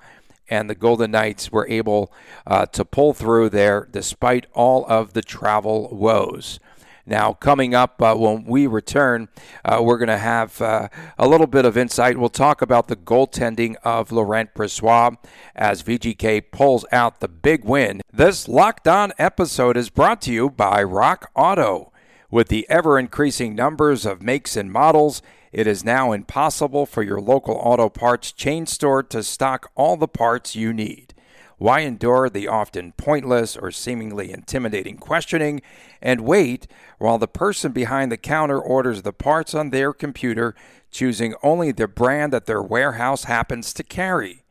and 0.53 0.69
the 0.69 0.75
Golden 0.75 1.13
Knights 1.13 1.51
were 1.51 1.67
able 1.69 2.13
uh, 2.47 2.67
to 2.67 2.85
pull 2.85 3.15
through 3.15 3.49
there 3.49 3.89
despite 3.91 4.47
all 4.53 4.85
of 4.87 5.15
the 5.15 5.23
travel 5.23 5.89
woes. 5.91 6.61
Now, 7.07 7.33
coming 7.33 7.75
up 7.75 8.01
uh, 8.03 8.15
when 8.15 8.45
we 8.45 8.67
return, 8.67 9.29
uh, 9.65 9.81
we're 9.83 9.97
going 9.97 10.09
to 10.09 10.19
have 10.19 10.61
uh, 10.61 10.89
a 11.19 11.27
little 11.27 11.47
bit 11.47 11.65
of 11.65 11.77
insight. 11.77 12.19
We'll 12.19 12.29
talk 12.29 12.61
about 12.61 12.89
the 12.89 12.97
goaltending 12.97 13.77
of 13.83 14.13
Laurent 14.13 14.55
Brossoit 14.55 15.17
as 15.57 15.83
VGK 15.83 16.53
pulls 16.53 16.85
out 16.93 17.21
the 17.21 17.29
big 17.29 17.65
win. 17.65 18.03
This 18.13 18.47
Locked 18.47 18.87
On 18.87 19.13
episode 19.19 19.79
is 19.79 19.89
brought 19.89 20.21
to 20.23 20.33
you 20.33 20.51
by 20.51 20.83
Rock 20.83 21.31
Auto. 21.35 21.93
With 22.31 22.49
the 22.49 22.67
ever 22.71 22.99
increasing 22.99 23.55
numbers 23.55 24.07
of 24.07 24.23
makes 24.23 24.57
and 24.57 24.71
models, 24.71 25.23
it 25.53 25.67
is 25.67 25.85
now 25.85 26.13
impossible 26.13 26.87
for 26.87 27.03
your 27.03 27.21
local 27.21 27.55
auto 27.55 27.89
parts 27.89 28.33
chain 28.33 28.67
store 28.67 29.03
to 29.03 29.23
stock 29.23 29.71
all 29.75 29.97
the 29.97 30.09
parts 30.09 30.57
you 30.57 30.73
need. 30.73 31.15
Why 31.59 31.81
endure 31.81 32.29
the 32.29 32.49
often 32.49 32.93
pointless 32.97 33.57
or 33.57 33.71
seemingly 33.71 34.33
intimidating 34.33 34.97
questioning 34.97 35.63
and 36.01 36.23
wait 36.23 36.67
while 36.99 37.19
the 37.19 37.29
person 37.29 37.71
behind 37.71 38.11
the 38.11 38.17
counter 38.17 38.61
orders 38.61 39.03
the 39.03 39.13
parts 39.13 39.55
on 39.55 39.71
their 39.71 39.93
computer, 39.93 40.57
choosing 40.91 41.35
only 41.43 41.71
the 41.71 41.87
brand 41.87 42.33
that 42.33 42.47
their 42.47 42.63
warehouse 42.63 43.25
happens 43.25 43.73
to 43.75 43.85
carry? 43.85 44.43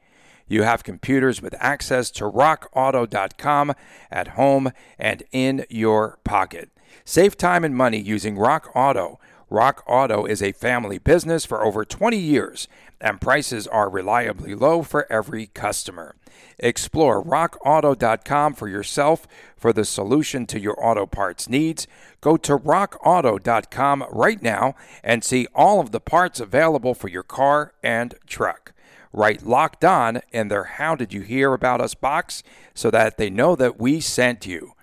You 0.48 0.64
have 0.64 0.84
computers 0.84 1.42
with 1.42 1.56
access 1.60 2.12
to 2.12 2.26
rockauto.com 2.26 3.74
at 4.10 4.28
home 4.30 4.72
and 5.00 5.24
in 5.32 5.66
your 5.70 6.20
pocket. 6.24 6.70
Save 7.04 7.38
time 7.38 7.64
and 7.64 7.76
money 7.76 8.00
using 8.00 8.38
Rock 8.38 8.70
Auto. 8.76 9.20
Rock 9.52 9.84
Auto 9.86 10.24
is 10.24 10.42
a 10.42 10.54
family 10.54 10.98
business 10.98 11.44
for 11.44 11.62
over 11.62 11.84
20 11.84 12.16
years, 12.18 12.70
and 13.02 13.20
prices 13.20 13.68
are 13.68 13.90
reliably 13.90 14.56
low 14.56 14.82
for 14.82 15.06
every 15.12 15.48
customer. 15.48 16.16
Explore 16.58 17.22
rockauto.com 17.22 18.54
for 18.54 18.70
yourself 18.70 19.28
for 19.58 19.74
the 19.74 19.84
solution 19.84 20.46
to 20.46 20.58
your 20.58 20.82
auto 20.82 21.06
parts 21.06 21.50
needs. 21.50 21.86
Go 22.22 22.38
to 22.38 22.58
rockauto.com 22.58 24.06
right 24.10 24.42
now 24.42 24.74
and 25.04 25.22
see 25.22 25.48
all 25.54 25.82
of 25.82 25.92
the 25.92 26.00
parts 26.00 26.40
available 26.40 26.94
for 26.94 27.10
your 27.10 27.22
car 27.22 27.74
and 27.84 28.16
truck. 28.26 28.72
Write 29.12 29.46
locked 29.46 29.84
on 29.84 30.22
in 30.32 30.48
their 30.48 30.64
How 30.64 30.96
Did 30.96 31.14
You 31.14 31.24
Hear 31.24 31.54
About 31.54 31.82
Us 31.82 31.94
box 31.94 32.42
so 32.74 32.90
that 32.90 33.18
they 33.18 33.30
know 33.30 33.58
that 33.58 33.78
we 33.78 34.00
sent 34.00 34.48
you. 34.48 34.76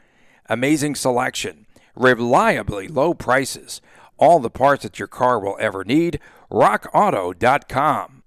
Amazing 0.44 0.94
selection 0.94 1.64
reliably 1.98 2.86
low 2.86 3.12
prices, 3.12 3.80
all 4.18 4.40
the 4.40 4.50
parts 4.50 4.82
that 4.82 4.98
your 4.98 5.08
car 5.08 5.38
will 5.38 5.56
ever 5.60 5.84
need. 5.84 6.20
RockAuto.com. 6.50 8.22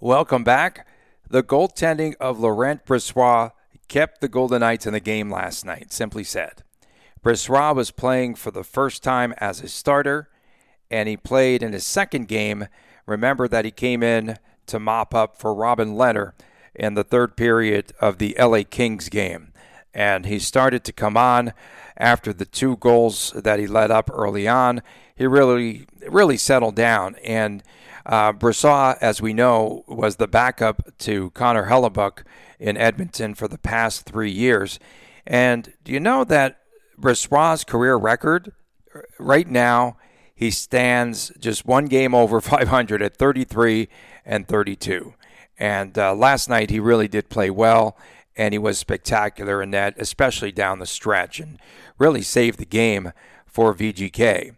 Welcome 0.00 0.44
back. 0.44 0.86
The 1.28 1.42
goaltending 1.42 2.14
of 2.20 2.38
Laurent 2.38 2.86
Brossoit 2.86 3.52
kept 3.88 4.20
the 4.20 4.28
Golden 4.28 4.60
Knights 4.60 4.86
in 4.86 4.92
the 4.92 5.00
game 5.00 5.30
last 5.30 5.64
night, 5.64 5.92
simply 5.92 6.24
said. 6.24 6.62
Brossoit 7.22 7.74
was 7.74 7.90
playing 7.90 8.36
for 8.36 8.50
the 8.50 8.62
first 8.62 9.02
time 9.02 9.34
as 9.38 9.60
a 9.60 9.68
starter, 9.68 10.28
and 10.90 11.08
he 11.08 11.16
played 11.16 11.62
in 11.62 11.72
his 11.72 11.84
second 11.84 12.28
game. 12.28 12.68
Remember 13.06 13.48
that 13.48 13.64
he 13.64 13.70
came 13.70 14.02
in 14.02 14.38
to 14.66 14.78
mop 14.78 15.14
up 15.14 15.36
for 15.36 15.52
Robin 15.52 15.94
Lehner 15.94 16.32
in 16.74 16.94
the 16.94 17.04
third 17.04 17.36
period 17.36 17.92
of 18.00 18.18
the 18.18 18.36
LA 18.38 18.62
Kings 18.68 19.08
game 19.08 19.52
and 19.98 20.26
he 20.26 20.38
started 20.38 20.84
to 20.84 20.92
come 20.92 21.16
on 21.16 21.52
after 21.96 22.32
the 22.32 22.44
two 22.44 22.76
goals 22.76 23.32
that 23.34 23.58
he 23.58 23.66
let 23.66 23.90
up 23.90 24.08
early 24.12 24.46
on. 24.46 24.80
He 25.16 25.26
really, 25.26 25.88
really 26.08 26.36
settled 26.36 26.76
down. 26.76 27.16
And 27.24 27.64
uh, 28.06 28.32
as 29.00 29.20
we 29.20 29.32
know, 29.32 29.82
was 29.88 30.14
the 30.14 30.28
backup 30.28 30.96
to 30.98 31.30
Connor 31.30 31.66
Hellebuyck 31.66 32.22
in 32.60 32.76
Edmonton 32.76 33.34
for 33.34 33.48
the 33.48 33.58
past 33.58 34.04
three 34.04 34.30
years. 34.30 34.78
And 35.26 35.72
do 35.82 35.90
you 35.90 35.98
know 35.98 36.22
that 36.22 36.60
Brossoit's 36.96 37.64
career 37.64 37.96
record 37.96 38.52
right 39.18 39.48
now? 39.48 39.96
He 40.32 40.52
stands 40.52 41.32
just 41.40 41.66
one 41.66 41.86
game 41.86 42.14
over 42.14 42.40
500 42.40 43.02
at 43.02 43.16
33 43.16 43.88
and 44.24 44.46
32. 44.46 45.14
And 45.58 45.98
uh, 45.98 46.14
last 46.14 46.48
night 46.48 46.70
he 46.70 46.78
really 46.78 47.08
did 47.08 47.28
play 47.30 47.50
well 47.50 47.98
and 48.38 48.54
he 48.54 48.58
was 48.58 48.78
spectacular 48.78 49.60
in 49.60 49.72
that, 49.72 49.94
especially 49.98 50.52
down 50.52 50.78
the 50.78 50.86
stretch, 50.86 51.40
and 51.40 51.58
really 51.98 52.22
saved 52.22 52.58
the 52.58 52.64
game 52.64 53.12
for 53.44 53.74
VGK. 53.74 54.54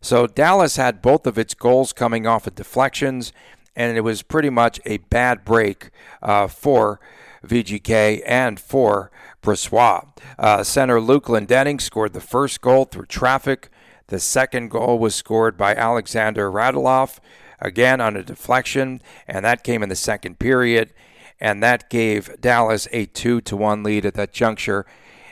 So 0.00 0.28
Dallas 0.28 0.76
had 0.76 1.02
both 1.02 1.26
of 1.26 1.36
its 1.36 1.52
goals 1.52 1.92
coming 1.92 2.26
off 2.26 2.46
of 2.46 2.54
deflections, 2.54 3.32
and 3.74 3.96
it 3.96 4.02
was 4.02 4.22
pretty 4.22 4.50
much 4.50 4.78
a 4.86 4.98
bad 4.98 5.44
break 5.44 5.90
uh, 6.22 6.46
for 6.46 7.00
VGK 7.44 8.22
and 8.24 8.60
for 8.60 9.10
Brossoit. 9.42 10.06
Uh, 10.38 10.62
center 10.62 11.00
Luke 11.00 11.26
Glendening 11.26 11.80
scored 11.80 12.12
the 12.12 12.20
first 12.20 12.60
goal 12.60 12.84
through 12.84 13.06
traffic. 13.06 13.68
The 14.06 14.20
second 14.20 14.70
goal 14.70 15.00
was 15.00 15.16
scored 15.16 15.56
by 15.56 15.74
Alexander 15.74 16.50
Radulov, 16.50 17.18
again 17.60 18.00
on 18.00 18.16
a 18.16 18.22
deflection, 18.22 19.02
and 19.26 19.44
that 19.44 19.64
came 19.64 19.82
in 19.82 19.88
the 19.88 19.96
second 19.96 20.38
period 20.38 20.92
and 21.40 21.62
that 21.62 21.90
gave 21.90 22.40
Dallas 22.40 22.88
a 22.92 23.06
two 23.06 23.40
to 23.42 23.56
one 23.56 23.82
lead 23.82 24.06
at 24.06 24.14
that 24.14 24.32
juncture. 24.32 24.86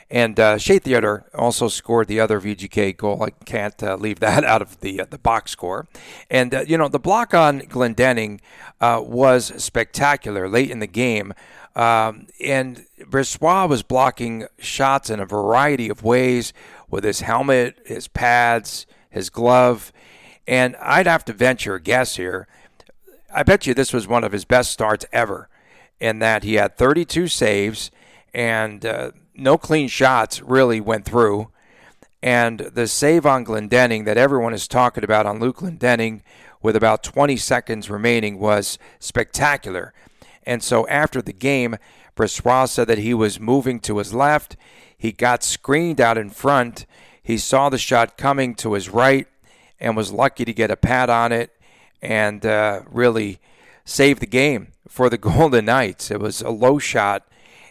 And 0.09 0.39
uh, 0.39 0.57
Shea 0.59 0.77
Theodore 0.77 1.25
also 1.33 1.67
scored 1.67 2.07
the 2.07 2.19
other 2.19 2.39
VGK 2.39 2.95
goal. 2.95 3.23
I 3.23 3.31
can't 3.31 3.81
uh, 3.81 3.95
leave 3.95 4.19
that 4.19 4.43
out 4.45 4.61
of 4.61 4.79
the 4.81 5.01
uh, 5.01 5.05
the 5.09 5.17
box 5.17 5.51
score. 5.51 5.87
And 6.29 6.53
uh, 6.53 6.65
you 6.67 6.77
know 6.77 6.87
the 6.87 6.99
block 6.99 7.33
on 7.33 7.61
Glendening 7.61 8.39
uh, 8.79 9.01
was 9.03 9.51
spectacular 9.63 10.47
late 10.47 10.69
in 10.69 10.79
the 10.79 10.87
game. 10.87 11.33
Um, 11.75 12.27
and 12.41 12.85
Brossoit 13.01 13.67
was 13.67 13.83
blocking 13.83 14.47
shots 14.57 15.09
in 15.09 15.19
a 15.19 15.25
variety 15.25 15.89
of 15.89 16.03
ways 16.03 16.53
with 16.89 17.03
his 17.03 17.19
helmet, 17.21 17.77
his 17.85 18.07
pads, 18.07 18.85
his 19.09 19.29
glove. 19.29 19.91
And 20.47 20.77
I'd 20.77 21.07
have 21.07 21.25
to 21.25 21.33
venture 21.33 21.75
a 21.75 21.81
guess 21.81 22.15
here. 22.15 22.47
I 23.33 23.43
bet 23.43 23.67
you 23.67 23.73
this 23.73 23.91
was 23.91 24.07
one 24.07 24.23
of 24.23 24.31
his 24.31 24.45
best 24.45 24.71
starts 24.71 25.05
ever 25.11 25.49
in 25.99 26.19
that 26.19 26.43
he 26.43 26.55
had 26.55 26.77
32 26.77 27.27
saves 27.27 27.91
and 28.33 28.85
uh, 28.85 29.11
no 29.33 29.57
clean 29.57 29.87
shots 29.87 30.41
really 30.41 30.81
went 30.81 31.05
through. 31.05 31.49
And 32.21 32.59
the 32.59 32.87
save 32.87 33.25
on 33.25 33.45
Glendening 33.45 34.05
that 34.05 34.17
everyone 34.17 34.53
is 34.53 34.67
talking 34.67 35.03
about 35.03 35.25
on 35.25 35.39
Luke 35.39 35.57
Glendening 35.57 36.21
with 36.61 36.75
about 36.75 37.03
20 37.03 37.37
seconds 37.37 37.89
remaining 37.89 38.39
was 38.39 38.79
spectacular. 38.99 39.93
And 40.43 40.63
so 40.63 40.87
after 40.87 41.21
the 41.21 41.33
game, 41.33 41.77
Brossoit 42.15 42.69
said 42.69 42.87
that 42.87 42.97
he 42.97 43.13
was 43.13 43.39
moving 43.39 43.79
to 43.81 43.97
his 43.99 44.13
left. 44.13 44.55
He 44.97 45.11
got 45.11 45.43
screened 45.43 46.01
out 46.01 46.17
in 46.17 46.29
front. 46.29 46.85
He 47.21 47.37
saw 47.37 47.69
the 47.69 47.77
shot 47.77 48.17
coming 48.17 48.55
to 48.55 48.73
his 48.73 48.89
right 48.89 49.27
and 49.79 49.95
was 49.95 50.11
lucky 50.11 50.45
to 50.45 50.53
get 50.53 50.71
a 50.71 50.75
pad 50.75 51.09
on 51.09 51.31
it 51.31 51.51
and 52.01 52.45
uh, 52.45 52.81
really 52.89 53.39
saved 53.85 54.21
the 54.21 54.27
game 54.27 54.69
for 54.87 55.09
the 55.09 55.17
Golden 55.29 55.65
Knights. 55.65 56.11
It 56.11 56.19
was 56.19 56.41
a 56.41 56.49
low 56.49 56.79
shot, 56.79 57.25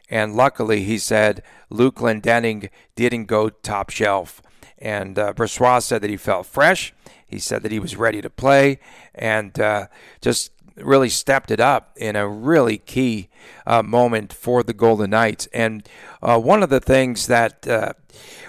and 0.09 0.35
luckily, 0.35 0.85
he 0.85 0.99
said 0.99 1.43
Luke 1.71 1.97
Glendening 1.97 2.71
didn't 2.95 3.27
go 3.27 3.49
top 3.51 3.91
shelf. 3.91 4.41
And 4.79 5.19
uh, 5.19 5.33
Brossoit 5.33 5.83
said 5.83 6.03
that 6.03 6.11
he 6.11 6.17
felt 6.17 6.47
fresh. 6.47 6.93
He 7.27 7.39
said 7.39 7.63
that 7.63 7.73
he 7.73 7.79
was 7.79 7.97
ready 7.97 8.21
to 8.21 8.31
play, 8.31 8.79
and 9.15 9.59
uh, 9.59 9.87
just 10.21 10.53
really 10.77 11.09
stepped 11.09 11.51
it 11.51 11.61
up 11.61 11.93
in 11.97 12.17
a 12.17 12.29
really 12.29 12.79
key 12.79 13.29
uh, 13.67 13.83
moment 13.83 14.33
for 14.33 14.63
the 14.63 14.75
Golden 14.75 15.11
Knights. 15.11 15.49
And 15.53 15.89
uh, 16.23 16.39
one 16.39 16.63
of 16.63 16.71
the 16.71 16.81
things 16.81 17.27
that 17.29 17.67
uh, 17.67 17.93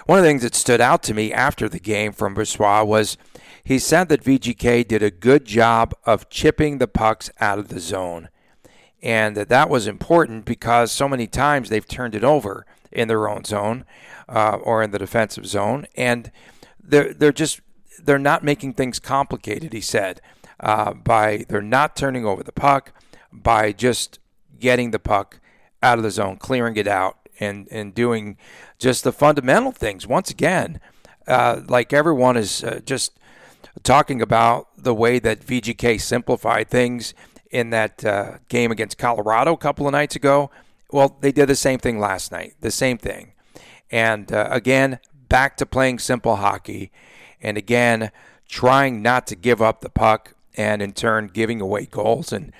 one 0.06 0.18
of 0.18 0.24
the 0.24 0.28
things 0.28 0.42
that 0.42 0.54
stood 0.54 0.80
out 0.80 1.02
to 1.04 1.14
me 1.14 1.32
after 1.32 1.68
the 1.68 1.78
game 1.78 2.12
from 2.12 2.34
Brossoit 2.34 2.86
was 2.86 3.16
he 3.66 3.80
said 3.80 4.08
that 4.08 4.22
VGK 4.22 4.86
did 4.86 5.02
a 5.02 5.10
good 5.10 5.44
job 5.44 5.92
of 6.04 6.30
chipping 6.30 6.78
the 6.78 6.86
pucks 6.86 7.30
out 7.40 7.58
of 7.58 7.66
the 7.66 7.80
zone. 7.80 8.28
And 9.02 9.36
that 9.36 9.48
that 9.48 9.68
was 9.68 9.88
important 9.88 10.44
because 10.44 10.92
so 10.92 11.08
many 11.08 11.26
times 11.26 11.68
they've 11.68 11.86
turned 11.86 12.14
it 12.14 12.22
over 12.22 12.64
in 12.92 13.08
their 13.08 13.28
own 13.28 13.42
zone 13.42 13.84
uh, 14.28 14.58
or 14.62 14.84
in 14.84 14.92
the 14.92 15.00
defensive 15.00 15.48
zone. 15.48 15.88
And 15.96 16.30
they're, 16.80 17.12
they're 17.12 17.32
just 17.32 17.60
they're 18.00 18.20
not 18.20 18.44
making 18.44 18.74
things 18.74 19.00
complicated, 19.00 19.72
he 19.72 19.80
said, 19.80 20.20
uh, 20.60 20.94
by 20.94 21.44
they're 21.48 21.60
not 21.60 21.96
turning 21.96 22.24
over 22.24 22.44
the 22.44 22.52
puck, 22.52 22.92
by 23.32 23.72
just 23.72 24.20
getting 24.60 24.92
the 24.92 25.00
puck 25.00 25.40
out 25.82 25.98
of 25.98 26.04
the 26.04 26.12
zone, 26.12 26.36
clearing 26.36 26.76
it 26.76 26.86
out, 26.86 27.18
and, 27.40 27.66
and 27.72 27.96
doing 27.96 28.36
just 28.78 29.02
the 29.02 29.12
fundamental 29.12 29.72
things. 29.72 30.06
Once 30.06 30.30
again, 30.30 30.78
uh, 31.26 31.62
like 31.66 31.92
everyone 31.92 32.36
is 32.36 32.62
uh, 32.62 32.78
just 32.84 33.18
talking 33.82 34.20
about 34.22 34.68
the 34.76 34.94
way 34.94 35.18
that 35.18 35.40
VGK 35.40 36.00
simplified 36.00 36.68
things 36.68 37.14
in 37.50 37.70
that 37.70 38.04
uh, 38.04 38.38
game 38.48 38.70
against 38.70 38.98
Colorado 38.98 39.54
a 39.54 39.58
couple 39.58 39.86
of 39.86 39.92
nights 39.92 40.16
ago. 40.16 40.50
Well, 40.90 41.16
they 41.20 41.32
did 41.32 41.48
the 41.48 41.56
same 41.56 41.78
thing 41.78 41.98
last 41.98 42.30
night, 42.30 42.54
the 42.60 42.70
same 42.70 42.98
thing. 42.98 43.32
And 43.90 44.32
uh, 44.32 44.48
again, 44.50 44.98
back 45.28 45.56
to 45.58 45.66
playing 45.66 45.98
simple 45.98 46.36
hockey. 46.36 46.90
And 47.40 47.56
again, 47.56 48.10
trying 48.48 49.02
not 49.02 49.26
to 49.28 49.36
give 49.36 49.60
up 49.60 49.80
the 49.80 49.90
puck 49.90 50.34
and 50.56 50.80
in 50.80 50.92
turn 50.92 51.28
giving 51.28 51.60
away 51.60 51.86
goals. 51.86 52.32
And 52.32 52.52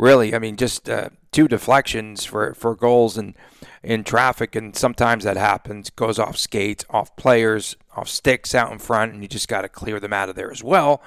really, 0.00 0.34
I 0.34 0.38
mean, 0.38 0.56
just 0.56 0.88
uh, 0.88 1.10
two 1.30 1.46
deflections 1.46 2.24
for, 2.24 2.54
for 2.54 2.74
goals 2.74 3.16
and 3.18 3.34
in 3.82 4.04
traffic. 4.04 4.56
And 4.56 4.74
sometimes 4.74 5.24
that 5.24 5.36
happens, 5.36 5.90
goes 5.90 6.18
off 6.18 6.36
skates, 6.36 6.84
off 6.90 7.14
players, 7.16 7.76
off 7.96 8.08
sticks 8.08 8.54
out 8.54 8.72
in 8.72 8.78
front, 8.78 9.12
and 9.12 9.22
you 9.22 9.28
just 9.28 9.48
got 9.48 9.62
to 9.62 9.68
clear 9.68 10.00
them 10.00 10.12
out 10.12 10.28
of 10.28 10.36
there 10.36 10.50
as 10.50 10.62
well. 10.62 11.02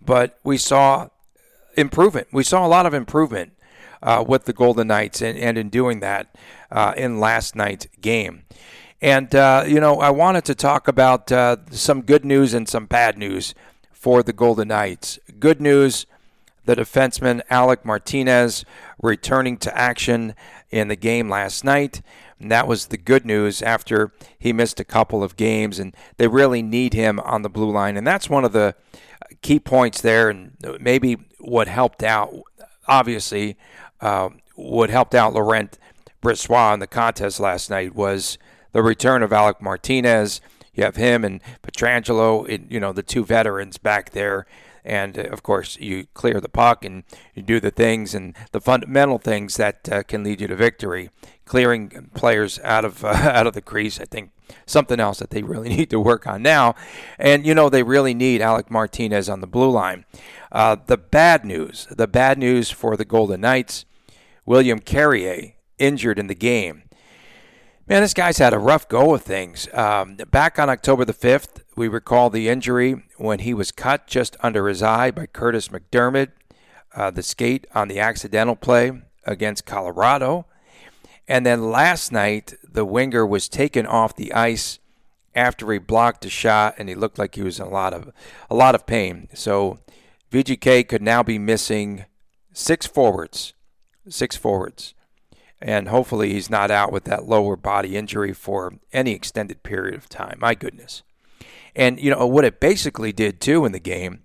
But 0.00 0.38
we 0.44 0.56
saw 0.56 1.08
improvement. 1.76 2.28
We 2.32 2.42
saw 2.42 2.66
a 2.66 2.68
lot 2.68 2.86
of 2.86 2.94
improvement 2.94 3.52
uh, 4.02 4.24
with 4.26 4.44
the 4.44 4.52
Golden 4.52 4.88
Knights 4.88 5.22
and, 5.22 5.38
and 5.38 5.58
in 5.58 5.68
doing 5.68 6.00
that 6.00 6.34
uh, 6.70 6.94
in 6.96 7.20
last 7.20 7.54
night's 7.54 7.86
game. 8.00 8.44
And, 9.00 9.32
uh, 9.34 9.64
you 9.66 9.78
know, 9.78 10.00
I 10.00 10.10
wanted 10.10 10.44
to 10.46 10.54
talk 10.54 10.88
about 10.88 11.30
uh, 11.30 11.58
some 11.70 12.02
good 12.02 12.24
news 12.24 12.52
and 12.52 12.68
some 12.68 12.86
bad 12.86 13.16
news 13.16 13.54
for 13.92 14.22
the 14.22 14.32
Golden 14.32 14.68
Knights. 14.68 15.20
Good 15.38 15.60
news 15.60 16.06
the 16.68 16.76
defenseman 16.76 17.40
Alec 17.48 17.82
Martinez 17.82 18.62
returning 19.00 19.56
to 19.56 19.74
action 19.74 20.34
in 20.68 20.88
the 20.88 20.96
game 20.96 21.30
last 21.30 21.64
night. 21.64 22.02
And 22.38 22.52
that 22.52 22.68
was 22.68 22.88
the 22.88 22.98
good 22.98 23.24
news 23.24 23.62
after 23.62 24.12
he 24.38 24.52
missed 24.52 24.78
a 24.78 24.84
couple 24.84 25.22
of 25.22 25.36
games, 25.36 25.78
and 25.78 25.96
they 26.18 26.28
really 26.28 26.60
need 26.60 26.92
him 26.92 27.20
on 27.20 27.40
the 27.40 27.48
blue 27.48 27.70
line. 27.70 27.96
And 27.96 28.06
that's 28.06 28.28
one 28.28 28.44
of 28.44 28.52
the 28.52 28.74
key 29.40 29.58
points 29.58 30.02
there, 30.02 30.28
and 30.28 30.58
maybe 30.78 31.16
what 31.38 31.68
helped 31.68 32.02
out, 32.02 32.34
obviously, 32.86 33.56
uh, 34.02 34.28
what 34.54 34.90
helped 34.90 35.14
out 35.14 35.32
Laurent 35.32 35.78
Brossoit 36.20 36.74
in 36.74 36.80
the 36.80 36.86
contest 36.86 37.40
last 37.40 37.70
night 37.70 37.94
was 37.94 38.36
the 38.72 38.82
return 38.82 39.22
of 39.22 39.32
Alec 39.32 39.62
Martinez. 39.62 40.42
You 40.74 40.84
have 40.84 40.96
him 40.96 41.24
and 41.24 41.40
Pietrangelo, 41.62 42.70
you 42.70 42.78
know, 42.78 42.92
the 42.92 43.02
two 43.02 43.24
veterans 43.24 43.78
back 43.78 44.10
there 44.10 44.46
and 44.88 45.18
uh, 45.18 45.22
of 45.24 45.42
course 45.42 45.76
you 45.78 46.06
clear 46.14 46.40
the 46.40 46.48
puck 46.48 46.84
and 46.84 47.04
you 47.34 47.42
do 47.42 47.60
the 47.60 47.70
things 47.70 48.14
and 48.14 48.34
the 48.52 48.60
fundamental 48.60 49.18
things 49.18 49.56
that 49.56 49.88
uh, 49.92 50.02
can 50.02 50.24
lead 50.24 50.40
you 50.40 50.48
to 50.48 50.56
victory. 50.56 51.10
Clearing 51.44 52.10
players 52.14 52.58
out 52.64 52.84
of 52.84 53.04
uh, 53.04 53.08
out 53.32 53.46
of 53.46 53.54
the 53.54 53.62
crease, 53.62 54.00
I 54.00 54.04
think 54.04 54.32
something 54.66 54.98
else 54.98 55.18
that 55.18 55.30
they 55.30 55.42
really 55.42 55.68
need 55.76 55.90
to 55.90 56.00
work 56.00 56.26
on 56.26 56.42
now. 56.42 56.74
And 57.18 57.46
you 57.46 57.54
know 57.54 57.68
they 57.68 57.82
really 57.82 58.14
need 58.14 58.40
Alec 58.40 58.70
Martinez 58.70 59.28
on 59.28 59.40
the 59.40 59.46
blue 59.46 59.70
line. 59.70 60.04
Uh, 60.50 60.76
the 60.86 60.96
bad 60.96 61.44
news, 61.44 61.86
the 61.90 62.08
bad 62.08 62.38
news 62.38 62.70
for 62.70 62.96
the 62.96 63.04
Golden 63.04 63.42
Knights, 63.42 63.84
William 64.46 64.78
Carrier 64.78 65.52
injured 65.78 66.18
in 66.18 66.26
the 66.26 66.34
game. 66.34 66.82
Man, 67.88 68.02
this 68.02 68.12
guy's 68.12 68.36
had 68.36 68.52
a 68.52 68.58
rough 68.58 68.86
go 68.86 69.14
of 69.14 69.22
things. 69.22 69.66
Um, 69.72 70.16
back 70.30 70.58
on 70.58 70.68
October 70.68 71.06
the 71.06 71.14
5th, 71.14 71.62
we 71.78 71.88
recall 71.88 72.28
the 72.28 72.48
injury 72.48 73.04
when 73.16 73.38
he 73.40 73.54
was 73.54 73.70
cut 73.70 74.06
just 74.06 74.36
under 74.40 74.68
his 74.68 74.82
eye 74.82 75.10
by 75.10 75.26
Kurtis 75.26 75.68
MacDermid, 75.68 76.32
uh, 76.94 77.10
the 77.10 77.22
skate 77.22 77.66
on 77.74 77.88
the 77.88 78.00
accidental 78.00 78.56
play 78.56 78.92
against 79.24 79.64
Colorado. 79.64 80.46
And 81.26 81.46
then 81.46 81.70
last 81.70 82.10
night, 82.10 82.54
the 82.62 82.84
winger 82.84 83.26
was 83.26 83.48
taken 83.48 83.86
off 83.86 84.16
the 84.16 84.32
ice 84.32 84.78
after 85.34 85.70
he 85.72 85.78
blocked 85.78 86.24
a 86.24 86.30
shot, 86.30 86.74
and 86.78 86.88
he 86.88 86.94
looked 86.94 87.18
like 87.18 87.34
he 87.34 87.42
was 87.42 87.60
in 87.60 87.66
a 87.66 87.70
lot 87.70 87.94
of 87.94 88.12
a 88.50 88.54
lot 88.54 88.74
of 88.74 88.86
pain. 88.86 89.28
So 89.34 89.78
VGK 90.32 90.88
could 90.88 91.02
now 91.02 91.22
be 91.22 91.38
missing 91.38 92.06
six 92.52 92.86
forwards, 92.86 93.54
six 94.08 94.36
forwards 94.36 94.94
and 95.60 95.88
hopefully 95.88 96.32
he's 96.32 96.50
not 96.50 96.70
out 96.70 96.92
with 96.92 97.04
that 97.04 97.26
lower 97.26 97.56
body 97.56 97.96
injury 97.96 98.32
for 98.32 98.74
any 98.92 99.12
extended 99.12 99.62
period 99.62 99.94
of 99.94 100.08
time. 100.08 100.38
My 100.40 100.54
goodness. 100.54 101.02
And, 101.78 102.00
you 102.00 102.10
know, 102.10 102.26
what 102.26 102.44
it 102.44 102.58
basically 102.58 103.12
did 103.12 103.40
too 103.40 103.64
in 103.64 103.70
the 103.70 103.78
game 103.78 104.24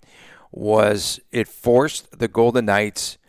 was 0.52 1.20
it 1.32 1.48
forced 1.48 2.18
the 2.18 2.28
Golden 2.28 2.66
Knights 2.66 3.20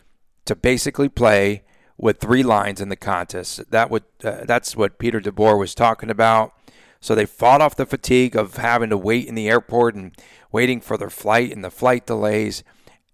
to 0.47 0.57
basically 0.57 1.11
play 1.11 1.63
with 1.99 2.21
three 2.21 2.43
lines 2.43 2.81
in 2.81 2.89
the 2.89 2.97
contest. 2.97 3.71
That 3.71 3.91
would 3.91 4.05
uh, 4.25 4.45
that's 4.45 4.77
what 4.77 4.99
Peter 4.99 5.21
DeBoer 5.21 5.59
was 5.59 5.75
talking 5.75 6.11
about. 6.11 6.55
So 7.01 7.15
they 7.15 7.27
fought 7.27 7.61
off 7.61 7.77
the 7.77 7.85
fatigue 7.85 8.35
of 8.35 8.57
having 8.57 8.89
to 8.89 8.97
wait 8.97 9.29
in 9.29 9.35
the 9.35 9.49
airport 9.49 9.95
and 9.95 10.17
waiting 10.51 10.81
for 10.81 10.97
their 10.97 11.11
flight 11.11 11.53
and 11.53 11.63
the 11.63 11.71
flight 11.71 12.07
delays 12.07 12.65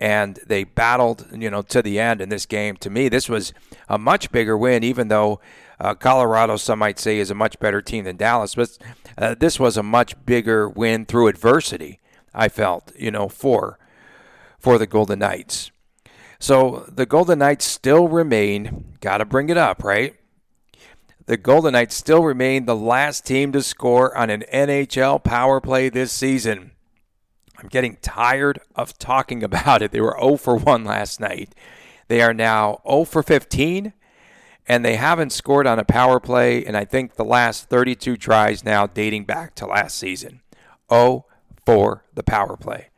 and 0.01 0.39
they 0.47 0.65
battled, 0.65 1.27
you 1.33 1.51
know, 1.51 1.63
to 1.63 1.83
the 1.83 2.01
end 2.01 2.21
in 2.21 2.31
this 2.31 2.47
game. 2.47 2.77
To 2.79 2.91
me, 2.91 3.09
this 3.09 3.29
was 3.29 3.53
a 3.89 3.99
much 3.99 4.33
bigger 4.33 4.57
win, 4.57 4.83
even 4.83 5.09
though 5.09 5.41
uh, 5.79 5.95
Colorado, 5.95 6.57
some 6.57 6.79
might 6.79 6.99
say, 6.99 7.19
is 7.19 7.31
a 7.31 7.35
much 7.35 7.59
better 7.59 7.83
team 7.83 8.05
than 8.05 8.17
Dallas. 8.17 8.55
But 8.55 8.79
uh, 9.19 9.35
this 9.39 9.61
was 9.61 9.77
a 9.77 9.83
much 9.83 10.15
bigger 10.25 10.69
win 10.69 11.05
through 11.05 11.29
adversity. 11.29 12.01
I 12.35 12.49
felt, 12.49 12.93
you 12.99 13.11
know, 13.11 13.29
for 13.29 13.79
for 14.59 14.79
the 14.79 14.87
Golden 14.87 15.19
Knights. 15.19 15.71
So 16.39 16.87
the 16.89 17.07
Golden 17.07 17.41
Knights 17.41 17.67
still 17.67 18.09
remain. 18.09 18.97
Got 19.01 19.19
to 19.19 19.25
bring 19.25 19.51
it 19.51 19.57
up, 19.57 19.85
right? 19.85 20.15
The 21.27 21.37
Golden 21.37 21.73
Knights 21.73 21.95
still 21.95 22.23
remain 22.23 22.65
the 22.65 22.77
last 22.77 23.27
team 23.27 23.53
to 23.53 23.63
score 23.63 24.17
on 24.17 24.31
an 24.31 24.45
NHL 24.53 25.23
power 25.23 25.61
play 25.61 25.89
this 25.89 26.13
season. 26.13 26.73
I'm 27.61 27.69
getting 27.69 27.97
tired 28.01 28.61
of 28.75 28.99
talking 28.99 29.43
about 29.45 29.83
it. 29.83 29.93
They 29.93 30.01
were 30.01 30.17
0 30.21 30.37
for 30.37 30.57
1 30.57 30.85
last 30.85 31.21
night. 31.21 31.55
They 32.09 32.23
are 32.23 32.35
now 32.35 32.81
0 32.89 33.05
for 33.05 33.23
15, 33.23 33.93
and 34.67 34.85
they 34.85 34.97
haven't 34.97 35.31
scored 35.31 35.67
on 35.67 35.79
a 35.79 35.85
power 35.85 36.19
play 36.19 36.59
in, 36.59 36.75
I 36.75 36.85
think, 36.85 37.15
the 37.15 37.25
last 37.25 37.69
32 37.69 38.17
tries 38.17 38.65
now 38.65 38.87
dating 38.87 39.25
back 39.25 39.55
to 39.57 39.67
last 39.67 39.97
season. 39.97 40.41
0 40.91 41.27
for 41.65 42.05
the 42.15 42.23
power 42.23 42.57
play. 42.57 42.89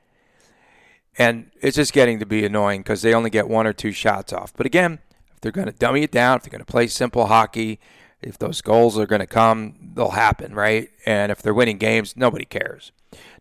And 1.18 1.50
it's 1.60 1.76
just 1.76 1.92
getting 1.92 2.18
to 2.20 2.26
be 2.26 2.44
annoying 2.46 2.80
because 2.80 3.02
they 3.02 3.12
only 3.12 3.28
get 3.28 3.48
one 3.48 3.66
or 3.66 3.74
two 3.74 3.92
shots 3.92 4.32
off. 4.32 4.54
But 4.56 4.64
again, 4.64 4.98
if 5.34 5.40
they're 5.42 5.52
going 5.52 5.66
to 5.66 5.72
dummy 5.72 6.02
it 6.02 6.10
down, 6.10 6.36
if 6.36 6.44
they're 6.44 6.50
going 6.50 6.64
to 6.64 6.72
play 6.72 6.86
simple 6.86 7.26
hockey, 7.26 7.78
if 8.22 8.38
those 8.38 8.60
goals 8.60 8.98
are 8.98 9.06
going 9.06 9.20
to 9.20 9.26
come, 9.26 9.92
they'll 9.94 10.10
happen, 10.10 10.54
right? 10.54 10.90
And 11.06 11.32
if 11.32 11.42
they're 11.42 11.54
winning 11.54 11.78
games, 11.78 12.16
nobody 12.16 12.44
cares. 12.44 12.92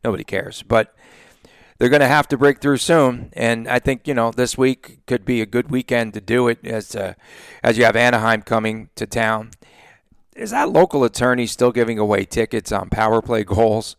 Nobody 0.03 0.23
cares. 0.23 0.63
But 0.63 0.95
they're 1.77 1.89
going 1.89 2.01
to 2.01 2.07
have 2.07 2.27
to 2.27 2.37
break 2.37 2.61
through 2.61 2.77
soon. 2.77 3.31
And 3.33 3.67
I 3.67 3.79
think 3.79 4.07
you 4.07 4.13
know 4.13 4.31
this 4.31 4.57
week 4.57 4.99
could 5.07 5.25
be 5.25 5.41
a 5.41 5.45
good 5.45 5.71
weekend 5.71 6.13
to 6.13 6.21
do 6.21 6.47
it, 6.47 6.59
as 6.63 6.95
uh, 6.95 7.13
as 7.63 7.77
you 7.77 7.85
have 7.85 7.95
Anaheim 7.95 8.41
coming 8.43 8.89
to 8.95 9.07
town. 9.07 9.51
Is 10.35 10.51
that 10.51 10.69
local 10.69 11.03
attorney 11.03 11.47
still 11.47 11.71
giving 11.71 11.97
away 11.97 12.25
tickets 12.25 12.71
on 12.71 12.89
power 12.89 13.21
play 13.21 13.43
goals? 13.45 13.95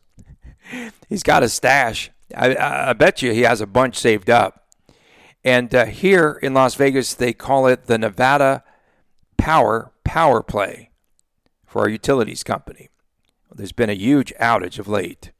He's 1.08 1.22
got 1.22 1.42
a 1.42 1.48
stash. 1.48 2.10
I, 2.36 2.90
I, 2.90 2.92
bet 2.94 3.20
you 3.20 3.32
he 3.32 3.42
has 3.42 3.60
a 3.60 3.66
bunch 3.66 3.98
saved 3.98 4.30
up. 4.30 4.68
And 5.44 5.74
uh, 5.74 5.86
here 5.86 6.38
in 6.40 6.54
Las 6.54 6.76
Vegas, 6.76 7.14
they 7.14 7.32
call 7.32 7.66
it 7.66 7.86
the 7.86 7.98
Nevada 7.98 8.64
Power 9.42 9.90
Power 10.04 10.40
Play 10.40 10.90
for 11.66 11.80
our 11.80 11.88
utilities 11.88 12.44
company. 12.44 12.90
There's 13.52 13.72
been 13.72 13.90
a 13.90 13.94
huge 13.94 14.32
outage 14.40 14.78
of 14.78 14.86
late. 14.86 15.32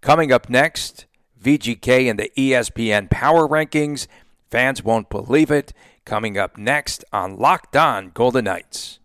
Coming 0.00 0.32
up 0.32 0.48
next, 0.48 1.04
VGK 1.38 2.08
and 2.08 2.18
the 2.18 2.32
ESPN 2.38 3.10
Power 3.10 3.46
Rankings. 3.46 4.06
Fans 4.50 4.82
won't 4.82 5.10
believe 5.10 5.50
it. 5.50 5.74
Coming 6.06 6.38
up 6.38 6.56
next 6.56 7.04
on 7.12 7.36
Locked 7.36 7.76
On 7.76 8.12
Golden 8.14 8.46
Knights. 8.46 8.98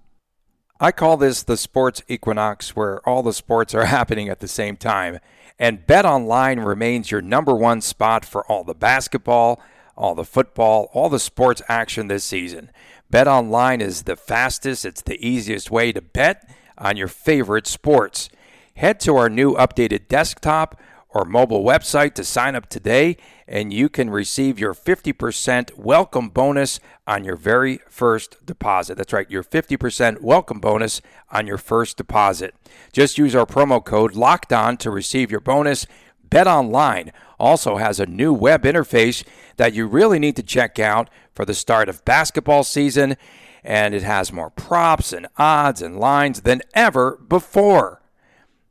I 0.80 0.93
call 0.93 1.17
this 1.17 1.43
the 1.43 1.58
sports 1.58 2.02
equinox 2.08 2.78
where 2.78 3.02
all 3.02 3.21
the 3.21 3.34
sports 3.34 3.75
are 3.75 3.86
happening 3.97 4.30
at 4.30 4.39
the 4.39 4.47
same 4.47 4.78
time. 4.78 5.19
And 5.60 5.86
Bet 5.86 6.06
Online 6.06 6.62
remains 6.62 7.12
your 7.12 7.21
number 7.21 7.54
one 7.54 7.82
spot 7.82 8.23
for 8.23 8.49
all 8.49 8.63
the 8.63 8.73
basketball, 8.73 9.62
all 10.00 10.16
the 10.16 10.24
football, 10.24 10.90
all 10.94 11.10
the 11.10 11.20
sports 11.20 11.62
action 11.68 12.08
this 12.08 12.24
season. 12.24 12.72
Bet 13.10 13.28
Online 13.28 13.82
is 13.82 14.04
the 14.04 14.16
fastest, 14.16 14.86
it's 14.86 15.02
the 15.02 15.24
easiest 15.26 15.70
way 15.70 15.92
to 15.92 16.02
bet 16.02 16.50
on 16.78 16.96
your 16.96 17.10
favorite 17.10 17.68
sports. 17.68 18.30
Head 18.76 19.02
to 19.02 19.18
our 19.18 19.30
new 19.30 19.56
updated 19.56 20.08
desktop 20.08 20.80
or 21.10 21.26
mobile 21.26 21.64
website 21.64 22.14
to 22.14 22.24
sign 22.24 22.56
up 22.56 22.70
today, 22.70 23.18
and 23.48 23.74
you 23.74 23.90
can 23.90 24.10
receive 24.10 24.60
your 24.60 24.74
50% 24.74 25.76
welcome 25.76 26.30
bonus 26.30 26.80
on 27.06 27.26
your 27.26 27.36
very 27.36 27.80
first 27.90 28.46
deposit. 28.46 28.96
That's 28.96 29.12
right, 29.12 29.30
your 29.30 29.44
50% 29.44 30.22
welcome 30.22 30.60
bonus 30.60 31.02
on 31.30 31.46
your 31.46 31.58
first 31.58 31.98
deposit. 31.98 32.56
Just 32.94 33.18
use 33.18 33.36
our 33.36 33.48
promo 33.48 33.84
code 33.84 34.14
LOCKED 34.14 34.54
ON 34.54 34.78
to 34.78 34.92
receive 34.92 35.30
your 35.32 35.42
bonus. 35.42 35.88
Bet 36.30 36.48
Online 36.48 37.12
also 37.39 37.78
has 37.78 38.00
a 38.00 38.06
new 38.06 38.34
web 38.34 38.63
interface 38.63 39.24
that 39.58 39.74
you 39.74 39.88
really 39.88 40.20
need 40.20 40.36
to 40.36 40.44
check 40.44 40.80
out 40.80 41.10
for 41.34 41.46
the 41.46 41.54
start 41.54 41.89
of 41.89 42.06
basketball 42.06 42.63
season, 42.63 43.15
and 43.63 43.94
it 43.94 44.04
has 44.04 44.32
more 44.32 44.50
props 44.50 45.13
and 45.13 45.28
odds 45.38 45.82
and 45.82 46.00
lines 46.00 46.42
than 46.42 46.62
ever 46.74 47.18
before. 47.28 48.02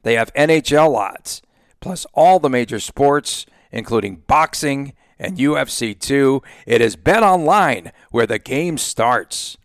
They 0.02 0.14
have 0.14 0.32
NHL 0.34 0.96
odds 0.96 1.42
plus 1.80 2.06
all 2.14 2.38
the 2.38 2.50
major 2.50 2.80
sports, 2.80 3.46
including 3.70 4.22
boxing 4.26 4.94
and 5.18 5.36
UFC 5.36 5.98
2. 5.98 6.42
It 6.66 6.80
is 6.80 6.96
Bet 6.96 7.22
Online 7.22 7.92
where 8.10 8.26
the 8.26 8.38
game 8.38 8.78
starts. 8.78 9.56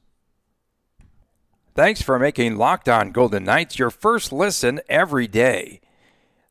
Thanks 1.76 2.02
for 2.02 2.20
making 2.20 2.58
Locked 2.58 2.88
On 2.88 3.12
Golden 3.12 3.46
Knights 3.46 3.80
your 3.80 3.90
first 3.90 4.32
listen 4.32 4.80
every 4.88 5.28
day. 5.28 5.82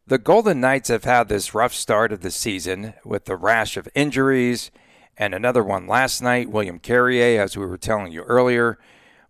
The 0.07 0.19
Golden 0.19 0.61
Knights 0.61 0.89
have 0.89 1.05
had 1.05 1.29
this 1.29 1.55
rough 1.55 1.73
start 1.73 2.13
of 2.13 2.23
the 2.23 2.31
season 2.31 2.95
with 3.05 3.27
the 3.27 3.37
rash 3.37 3.77
of 3.77 3.89
injuries 3.95 4.73
and 5.17 5.33
another 5.33 5.63
one 5.63 5.87
last 5.87 6.21
night, 6.21 6.51
William 6.51 6.81
Carrier, 6.81 7.41
as 7.41 7.57
we 7.57 7.65
were 7.65 7.79
telling 7.79 8.11
you 8.11 8.23
earlier, 8.23 8.79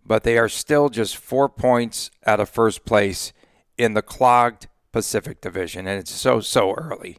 but 0.05 0.23
they 0.23 0.37
are 0.37 0.49
still 0.49 0.89
just 0.89 1.15
four 1.15 1.47
points 1.47 2.09
out 2.25 2.39
of 2.39 2.49
first 2.49 2.85
place 2.85 3.33
in 3.77 3.93
the 3.93 4.01
clogged 4.01 4.67
Pacific 4.91 5.41
Division, 5.41 5.87
and 5.87 5.99
it's 5.99 6.11
so, 6.11 6.39
so 6.39 6.73
early. 6.73 7.17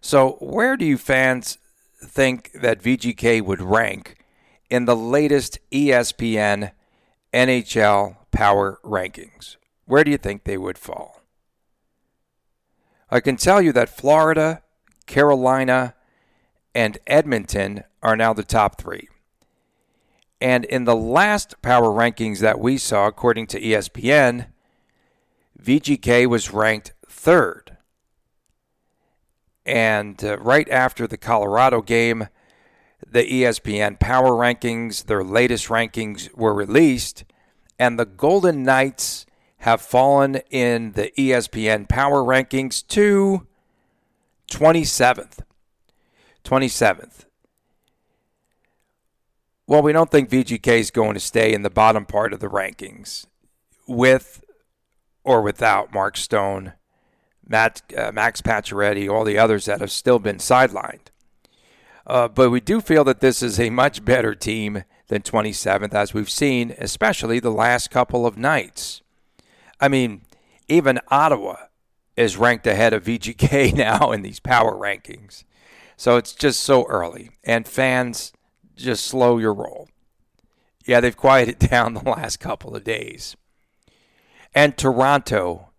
So, 0.00 0.32
where 0.40 0.76
do 0.76 0.84
you 0.84 0.98
fans 0.98 1.58
think 2.00 2.52
that 2.52 2.82
VGK 2.82 3.42
would 3.42 3.62
rank 3.62 4.24
in 4.70 4.84
the 4.84 4.96
latest 4.96 5.58
ESPN 5.72 6.72
NHL 7.32 8.16
power 8.30 8.78
rankings? 8.84 9.56
where 9.86 10.04
do 10.04 10.10
you 10.10 10.18
think 10.18 10.44
they 10.44 10.58
would 10.58 10.78
fall? 10.78 11.23
I 13.10 13.20
can 13.20 13.36
tell 13.36 13.60
you 13.60 13.72
that 13.72 13.88
Florida, 13.88 14.62
Carolina, 15.06 15.94
and 16.74 16.98
Edmonton 17.06 17.84
are 18.02 18.16
now 18.16 18.32
the 18.32 18.44
top 18.44 18.80
three. 18.80 19.08
And 20.40 20.64
in 20.64 20.84
the 20.84 20.96
last 20.96 21.62
power 21.62 21.88
rankings 21.88 22.40
that 22.40 22.58
we 22.58 22.76
saw, 22.76 23.06
according 23.06 23.46
to 23.48 23.60
ESPN, 23.60 24.48
VGK 25.62 26.26
was 26.26 26.52
ranked 26.52 26.92
third. 27.08 27.76
And 29.64 30.22
uh, 30.22 30.38
right 30.38 30.68
after 30.68 31.06
the 31.06 31.16
Colorado 31.16 31.80
game, 31.80 32.28
the 33.06 33.24
ESPN 33.24 33.98
power 33.98 34.32
rankings, 34.32 35.06
their 35.06 35.24
latest 35.24 35.68
rankings 35.68 36.34
were 36.34 36.52
released, 36.52 37.24
and 37.78 37.98
the 37.98 38.04
Golden 38.04 38.62
Knights 38.62 39.24
have 39.64 39.80
fallen 39.80 40.36
in 40.50 40.92
the 40.92 41.10
ESPN 41.16 41.88
power 41.88 42.22
rankings 42.22 42.86
to 42.86 43.46
27th. 44.50 45.38
27th. 46.44 47.24
Well, 49.66 49.80
we 49.80 49.94
don't 49.94 50.10
think 50.10 50.28
VGK 50.28 50.80
is 50.80 50.90
going 50.90 51.14
to 51.14 51.20
stay 51.20 51.54
in 51.54 51.62
the 51.62 51.70
bottom 51.70 52.04
part 52.04 52.34
of 52.34 52.40
the 52.40 52.48
rankings 52.48 53.24
with 53.88 54.44
or 55.24 55.40
without 55.40 55.94
Mark 55.94 56.18
Stone, 56.18 56.74
Matt, 57.48 57.80
uh, 57.96 58.12
Max 58.12 58.42
Pacioretty, 58.42 59.10
all 59.10 59.24
the 59.24 59.38
others 59.38 59.64
that 59.64 59.80
have 59.80 59.90
still 59.90 60.18
been 60.18 60.36
sidelined. 60.36 61.08
Uh, 62.06 62.28
but 62.28 62.50
we 62.50 62.60
do 62.60 62.82
feel 62.82 63.04
that 63.04 63.20
this 63.20 63.42
is 63.42 63.58
a 63.58 63.70
much 63.70 64.04
better 64.04 64.34
team 64.34 64.84
than 65.08 65.22
27th, 65.22 65.94
as 65.94 66.12
we've 66.12 66.28
seen, 66.28 66.74
especially 66.76 67.40
the 67.40 67.50
last 67.50 67.90
couple 67.90 68.26
of 68.26 68.36
nights. 68.36 69.00
I 69.80 69.88
mean, 69.88 70.22
even 70.68 71.00
Ottawa 71.08 71.56
is 72.16 72.36
ranked 72.36 72.66
ahead 72.66 72.92
of 72.92 73.04
VGK 73.04 73.74
now 73.76 74.12
in 74.12 74.22
these 74.22 74.40
power 74.40 74.74
rankings. 74.74 75.44
So 75.96 76.16
it's 76.16 76.32
just 76.32 76.60
so 76.60 76.86
early. 76.86 77.30
And 77.44 77.66
fans, 77.66 78.32
just 78.76 79.06
slow 79.06 79.38
your 79.38 79.54
roll. 79.54 79.88
Yeah, 80.86 81.00
they've 81.00 81.16
quieted 81.16 81.58
down 81.70 81.94
the 81.94 82.08
last 82.08 82.38
couple 82.38 82.74
of 82.76 82.84
days. 82.84 83.36
And 84.54 84.76
Toronto 84.76 85.70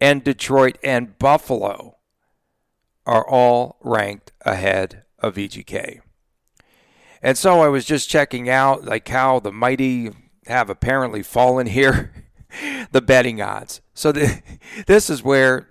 and 0.00 0.22
Detroit 0.22 0.78
and 0.82 1.18
Buffalo 1.18 1.96
are 3.06 3.26
all 3.26 3.78
ranked 3.80 4.32
ahead 4.42 5.04
of 5.18 5.36
VGK. 5.36 6.00
And 7.22 7.38
so 7.38 7.60
I 7.60 7.68
was 7.68 7.84
just 7.84 8.10
checking 8.10 8.48
out 8.48 8.84
like 8.84 9.08
how 9.08 9.40
the 9.40 9.52
mighty 9.52 10.10
have 10.46 10.68
apparently 10.68 11.22
fallen 11.22 11.66
here, 11.66 12.12
the 12.92 13.00
betting 13.00 13.40
odds. 13.40 13.80
So 13.94 14.12
the, 14.12 14.42
this 14.86 15.10
is 15.10 15.22
where 15.22 15.68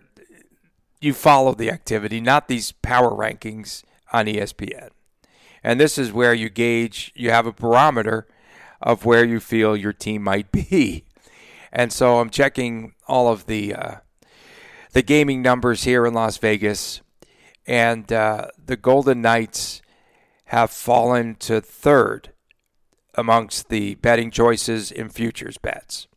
you 1.01 1.13
follow 1.13 1.53
the 1.53 1.69
activity, 1.69 2.19
not 2.19 2.47
these 2.47 2.71
power 2.71 3.11
rankings 3.11 3.83
on 4.11 4.25
ESPN. 4.25 4.89
And 5.63 5.79
this 5.79 5.97
is 5.97 6.11
where 6.11 6.33
you 6.33 6.49
gauge, 6.49 7.11
you 7.15 7.31
have 7.31 7.47
a 7.47 7.51
barometer 7.51 8.27
of 8.81 9.05
where 9.05 9.25
you 9.25 9.39
feel 9.39 9.75
your 9.75 9.93
team 9.93 10.23
might 10.23 10.51
be. 10.51 11.03
And 11.77 11.91
so 11.91 12.19
I'm 12.19 12.29
checking 12.29 12.93
all 13.05 13.27
of 13.27 13.47
the 13.47 13.75
uh, 13.75 13.95
the 14.93 15.01
gaming 15.01 15.41
numbers 15.41 15.83
here 15.83 16.05
in 16.05 16.13
Las 16.13 16.37
Vegas, 16.37 17.01
and 17.67 18.09
uh, 18.13 18.47
the 18.65 18.77
Golden 18.77 19.21
Knights 19.21 19.81
have 20.45 20.71
fallen 20.71 21.35
to 21.35 21.59
third 21.59 22.31
amongst 23.15 23.67
the 23.67 23.95
betting 23.95 24.31
choices 24.31 24.89
in 24.89 25.09
futures 25.09 25.57
bets. 25.57 26.07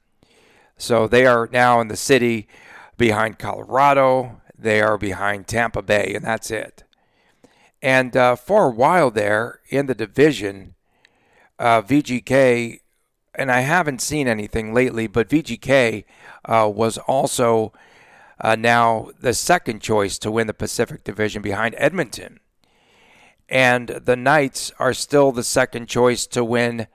So 0.79 1.09
they 1.09 1.27
are 1.27 1.49
now 1.53 1.81
in 1.81 1.89
the 1.89 1.97
city 1.97 2.49
behind 2.97 3.39
Colorado. 3.39 4.41
They 4.57 4.81
are 4.81 4.97
behind 4.97 5.47
Tampa 5.47 5.83
Bay, 5.83 6.13
and 6.15 6.25
that's 6.25 6.51
it. 6.51 6.85
And 7.83 8.17
uh, 8.17 8.37
for 8.37 8.67
a 8.67 8.71
while 8.71 9.11
there 9.11 9.61
in 9.69 9.87
the 9.87 9.95
division, 9.95 10.75
uh, 11.59 11.83
VGK, 11.83 12.81
and 13.35 13.53
I 13.53 13.61
haven't 13.61 14.01
seen 14.01 14.27
anything 14.27 14.73
lately, 14.73 15.07
but 15.07 15.29
VGK 15.29 16.05
uh, 16.45 16.71
was 16.73 16.99
also 16.99 17.73
uh, 18.41 18.57
now 18.57 19.11
the 19.21 19.35
second 19.35 19.81
choice 19.81 20.19
to 20.19 20.31
win 20.31 20.47
the 20.47 20.55
Pacific 20.55 21.05
Division 21.05 21.43
behind 21.43 21.75
Edmonton. 21.79 22.41
And 23.49 23.89
the 23.89 24.17
Knights 24.17 24.73
are 24.79 24.95
still 24.95 25.33
the 25.33 25.45
second 25.45 25.89
choice 25.89 26.27
to 26.29 26.45
win 26.45 26.87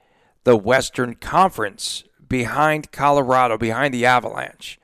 the 0.44 0.56
Western 0.56 1.16
Conference 1.16 2.04
behind 2.28 2.92
Colorado, 2.92 3.58
behind 3.58 3.94
the 3.94 4.06
Avalanche. 4.06 4.80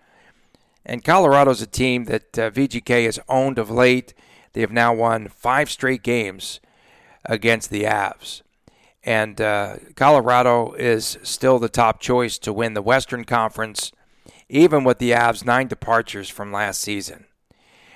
And 0.86 1.04
Colorado's 1.04 1.62
a 1.62 1.67
team 1.67 2.06
that 2.06 2.39
uh, 2.39 2.49
VGK 2.49 3.06
has 3.06 3.19
owned 3.30 3.60
of 3.60 3.69
late. 3.69 4.13
They 4.54 4.62
have 4.62 4.71
now 4.71 4.93
won 4.93 5.28
five 5.28 5.69
straight 5.69 6.04
games 6.04 6.60
against 7.25 7.69
the 7.69 7.84
Avs. 7.84 8.41
And 9.04 9.39
uh, 9.39 9.78
Colorado 9.95 10.73
is 10.73 11.17
still 11.23 11.60
the 11.60 11.69
top 11.69 11.99
choice 11.99 12.38
to 12.39 12.52
win 12.52 12.73
the 12.73 12.82
Western 12.82 13.23
Conference, 13.23 13.91
even 14.49 14.84
with 14.84 14.99
the 14.99 15.12
Avs' 15.12 15.45
nine 15.45 15.67
departures 15.67 16.30
from 16.30 16.52
last 16.52 16.82
season. 16.82 17.25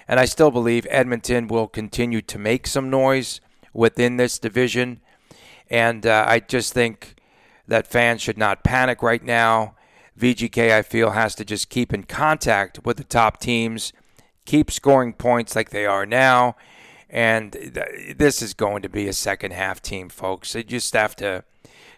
And 0.07 0.19
I 0.19 0.25
still 0.25 0.51
believe 0.51 0.85
Edmonton 0.89 1.47
will 1.47 1.67
continue 1.67 2.21
to 2.21 2.39
make 2.39 2.67
some 2.67 2.89
noise 2.89 3.41
within 3.73 4.17
this 4.17 4.37
division. 4.37 5.01
And 5.69 6.05
uh, 6.05 6.25
I 6.27 6.39
just 6.39 6.73
think 6.73 7.15
that 7.67 7.87
fans 7.87 8.21
should 8.21 8.37
not 8.37 8.63
panic 8.63 9.01
right 9.01 9.23
now. 9.23 9.75
VGK, 10.19 10.71
I 10.71 10.81
feel, 10.81 11.11
has 11.11 11.33
to 11.35 11.45
just 11.45 11.69
keep 11.69 11.93
in 11.93 12.03
contact 12.03 12.85
with 12.85 12.97
the 12.97 13.03
top 13.03 13.39
teams 13.39 13.93
keep 14.45 14.71
scoring 14.71 15.13
points 15.13 15.55
like 15.55 15.69
they 15.69 15.85
are 15.85 16.05
now. 16.05 16.55
And 17.09 17.51
th- 17.51 18.17
this 18.17 18.41
is 18.41 18.53
going 18.53 18.81
to 18.81 18.89
be 18.89 19.07
a 19.07 19.13
second 19.13 19.51
half 19.51 19.81
team, 19.81 20.09
folks. 20.09 20.53
They 20.53 20.63
just 20.63 20.93
have 20.93 21.15
to 21.17 21.43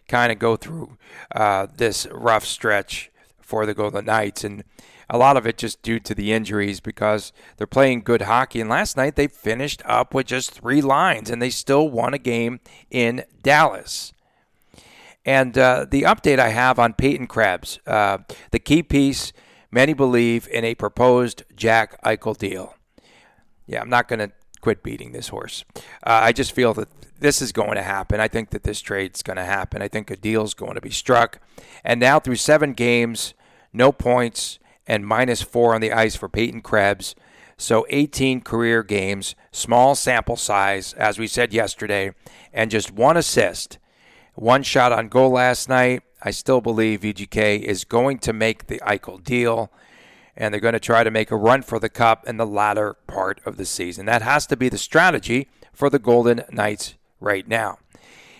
kind 0.07 0.31
of 0.31 0.39
go 0.39 0.55
through 0.55 0.97
uh, 1.33 1.67
this 1.75 2.05
rough 2.11 2.45
stretch 2.45 3.11
for 3.39 3.65
the 3.65 3.73
Golden 3.73 4.05
Knights. 4.05 4.43
And 4.43 4.63
a 5.09 5.17
lot 5.17 5.37
of 5.37 5.47
it 5.47 5.57
just 5.57 5.81
due 5.81 5.99
to 5.99 6.13
the 6.13 6.33
injuries 6.33 6.79
because 6.79 7.31
they're 7.57 7.67
playing 7.67 8.01
good 8.01 8.23
hockey. 8.23 8.59
And 8.59 8.69
last 8.69 8.97
night 8.97 9.15
they 9.15 9.27
finished 9.27 9.81
up 9.85 10.13
with 10.13 10.27
just 10.27 10.51
three 10.51 10.81
lines 10.81 11.29
and 11.29 11.41
they 11.41 11.49
still 11.49 11.89
won 11.89 12.13
a 12.13 12.19
game 12.19 12.59
in 12.91 13.23
Dallas. 13.41 14.11
And 15.25 15.57
uh, 15.57 15.85
the 15.89 16.03
update 16.03 16.39
I 16.39 16.49
have 16.49 16.77
on 16.77 16.93
Peyton 16.93 17.27
Krebs, 17.27 17.79
uh, 17.87 18.19
the 18.51 18.59
key 18.59 18.83
piece 18.83 19.33
Many 19.75 19.91
believe 19.91 20.47
in 20.47 20.63
a 20.63 20.73
proposed 20.73 21.43
Jack 21.53 22.01
Eichel 22.01 22.37
deal. 22.37 22.75
Yeah, 23.67 23.81
I'm 23.81 23.89
not 23.89 24.07
going 24.07 24.19
to 24.19 24.31
quit 24.61 24.81
beating 24.83 25.11
this 25.11 25.27
horse. 25.27 25.65
Uh, 25.75 25.81
I 26.23 26.31
just 26.31 26.53
feel 26.53 26.73
that 26.75 26.87
this 27.19 27.41
is 27.41 27.51
going 27.51 27.75
to 27.75 27.81
happen. 27.81 28.21
I 28.21 28.29
think 28.29 28.51
that 28.51 28.63
this 28.63 28.79
trade's 28.79 29.21
going 29.21 29.35
to 29.35 29.43
happen. 29.43 29.81
I 29.81 29.89
think 29.89 30.09
a 30.09 30.15
deal's 30.15 30.53
going 30.53 30.75
to 30.75 30.81
be 30.81 30.91
struck. 30.91 31.41
And 31.83 31.99
now, 31.99 32.21
through 32.21 32.37
seven 32.37 32.71
games, 32.71 33.33
no 33.73 33.91
points, 33.91 34.59
and 34.87 35.05
minus 35.05 35.41
four 35.41 35.75
on 35.75 35.81
the 35.81 35.91
ice 35.91 36.15
for 36.15 36.29
Peyton 36.29 36.61
Krebs. 36.61 37.13
So 37.57 37.85
18 37.89 38.41
career 38.43 38.81
games, 38.81 39.35
small 39.51 39.95
sample 39.95 40.37
size, 40.37 40.93
as 40.93 41.19
we 41.19 41.27
said 41.27 41.53
yesterday, 41.53 42.13
and 42.53 42.71
just 42.71 42.93
one 42.93 43.17
assist. 43.17 43.77
One 44.35 44.63
shot 44.63 44.91
on 44.91 45.07
goal 45.07 45.31
last 45.31 45.69
night. 45.69 46.03
I 46.21 46.31
still 46.31 46.59
believe 46.59 47.01
VGK 47.01 47.61
is 47.61 47.85
going 47.85 48.19
to 48.19 48.33
make 48.33 48.67
the 48.67 48.81
Eichel 48.85 49.23
deal, 49.23 49.71
and 50.35 50.53
they're 50.53 50.59
going 50.59 50.73
to 50.73 50.79
try 50.79 51.05
to 51.05 51.11
make 51.11 51.31
a 51.31 51.37
run 51.37 51.61
for 51.61 51.79
the 51.79 51.87
cup 51.87 52.27
in 52.27 52.35
the 52.35 52.45
latter 52.45 52.95
part 53.07 53.39
of 53.45 53.55
the 53.55 53.65
season. 53.65 54.05
That 54.05 54.21
has 54.21 54.45
to 54.47 54.57
be 54.57 54.67
the 54.67 54.77
strategy 54.77 55.47
for 55.71 55.89
the 55.89 55.99
Golden 55.99 56.43
Knights 56.51 56.95
right 57.21 57.47
now. 57.47 57.79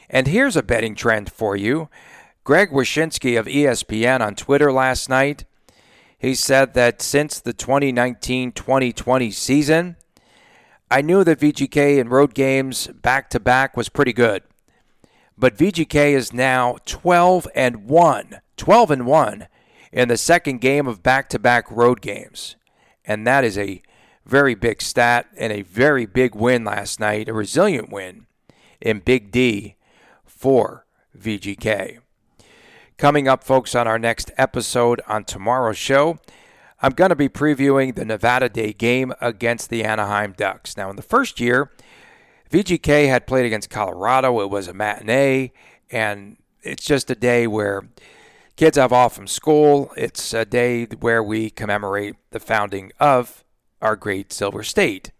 And 0.10 0.28
here's 0.28 0.58
a 0.58 0.64
betting 0.64 0.96
trend 0.96 1.32
for 1.32 1.56
you. 1.56 1.88
Greg 2.44 2.72
Wyshynski 2.72 3.40
of 3.40 3.46
ESPN 3.46 4.20
on 4.20 4.36
Twitter 4.36 4.74
last 4.74 5.08
night, 5.08 5.46
he 6.20 6.36
said 6.36 6.74
that 6.74 7.02
since 7.02 7.40
the 7.40 7.54
2019-2020 7.54 9.34
season, 9.34 9.96
I 10.92 11.02
knew 11.02 11.24
that 11.24 11.40
VGK 11.40 12.00
in 12.00 12.10
road 12.10 12.34
games 12.34 12.88
back 12.88 13.30
to 13.30 13.40
back 13.40 13.78
was 13.78 13.88
pretty 13.88 14.14
good. 14.14 14.44
But 15.38 15.58
VGK 15.58 16.12
is 16.12 16.32
now 16.34 16.78
12 16.86 17.48
and 17.56 17.88
1, 17.90 18.40
12 18.58 18.92
and 18.92 19.06
1 19.06 19.48
in 19.92 20.08
the 20.08 20.18
second 20.18 20.62
game 20.62 20.88
of 20.88 21.04
back-to-back 21.04 21.70
road 21.70 22.02
games. 22.02 22.56
And 23.06 23.28
that 23.28 23.44
is 23.44 23.58
a 23.58 23.82
very 24.26 24.56
big 24.56 24.82
stat 24.82 25.28
and 25.38 25.54
a 25.54 25.62
very 25.62 26.06
big 26.06 26.36
win 26.36 26.64
last 26.64 27.00
night, 27.00 27.30
a 27.30 27.34
resilient 27.34 27.92
win 27.92 28.26
in 28.82 29.00
Big 29.00 29.32
D 29.32 29.76
for 30.26 30.86
VGK. 31.18 32.00
Coming 32.98 33.28
up, 33.28 33.44
folks, 33.44 33.76
on 33.76 33.88
our 33.88 34.00
next 34.00 34.32
episode 34.38 35.02
on 35.08 35.26
tomorrow's 35.26 35.78
show, 35.78 36.18
I'm 36.82 36.94
going 36.94 37.10
to 37.10 37.16
be 37.16 37.30
previewing 37.30 37.96
the 37.96 38.06
Nevada 38.06 38.50
Day 38.50 38.74
game 38.74 39.14
against 39.22 39.70
the 39.70 39.84
Anaheim 39.84 40.34
Ducks. 40.36 40.78
Now, 40.78 40.90
in 40.90 40.96
the 40.96 41.02
first 41.02 41.40
year, 41.40 41.72
VGK 42.52 43.08
had 43.08 43.28
played 43.28 43.46
against 43.46 43.70
Colorado. 43.70 44.40
It 44.42 44.50
was 44.50 44.68
a 44.68 44.74
matinee, 44.74 45.52
and 45.92 46.38
it's 46.62 46.86
just 46.86 47.10
a 47.10 47.16
day 47.16 47.48
where 47.48 47.88
kids 48.56 48.78
have 48.78 48.94
off 48.94 49.16
from 49.16 49.28
school. 49.28 49.92
It's 49.98 50.34
a 50.34 50.46
day 50.46 50.86
where 50.86 51.24
we 51.24 51.50
commemorate 51.50 52.16
the 52.32 52.40
founding 52.40 52.92
of 53.00 53.44
our 53.82 53.96
great 53.96 54.32
Silver 54.32 54.64
State. 54.64 55.12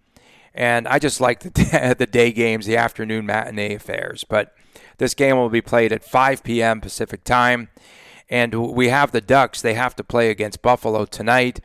And 0.54 0.88
I 0.88 1.00
just 1.00 1.20
like 1.20 1.42
the, 1.42 1.96
the 1.98 2.08
day 2.08 2.32
games, 2.32 2.66
the 2.66 2.78
afternoon 2.78 3.26
matinee 3.26 3.76
affairs. 3.76 4.24
But 4.24 4.56
this 4.98 5.14
game 5.14 5.36
will 5.36 5.50
be 5.50 5.62
played 5.62 5.92
at 5.92 6.04
5 6.04 6.44
p.m. 6.44 6.82
Pacific 6.82 7.24
time. 7.24 7.70
And 8.30 8.54
we 8.74 8.88
have 8.90 9.12
the 9.12 9.22
Ducks. 9.22 9.62
They 9.62 9.76
have 9.76 9.96
to 9.98 10.04
play 10.04 10.30
against 10.30 10.62
Buffalo 10.62 11.06
tonight. 11.06 11.60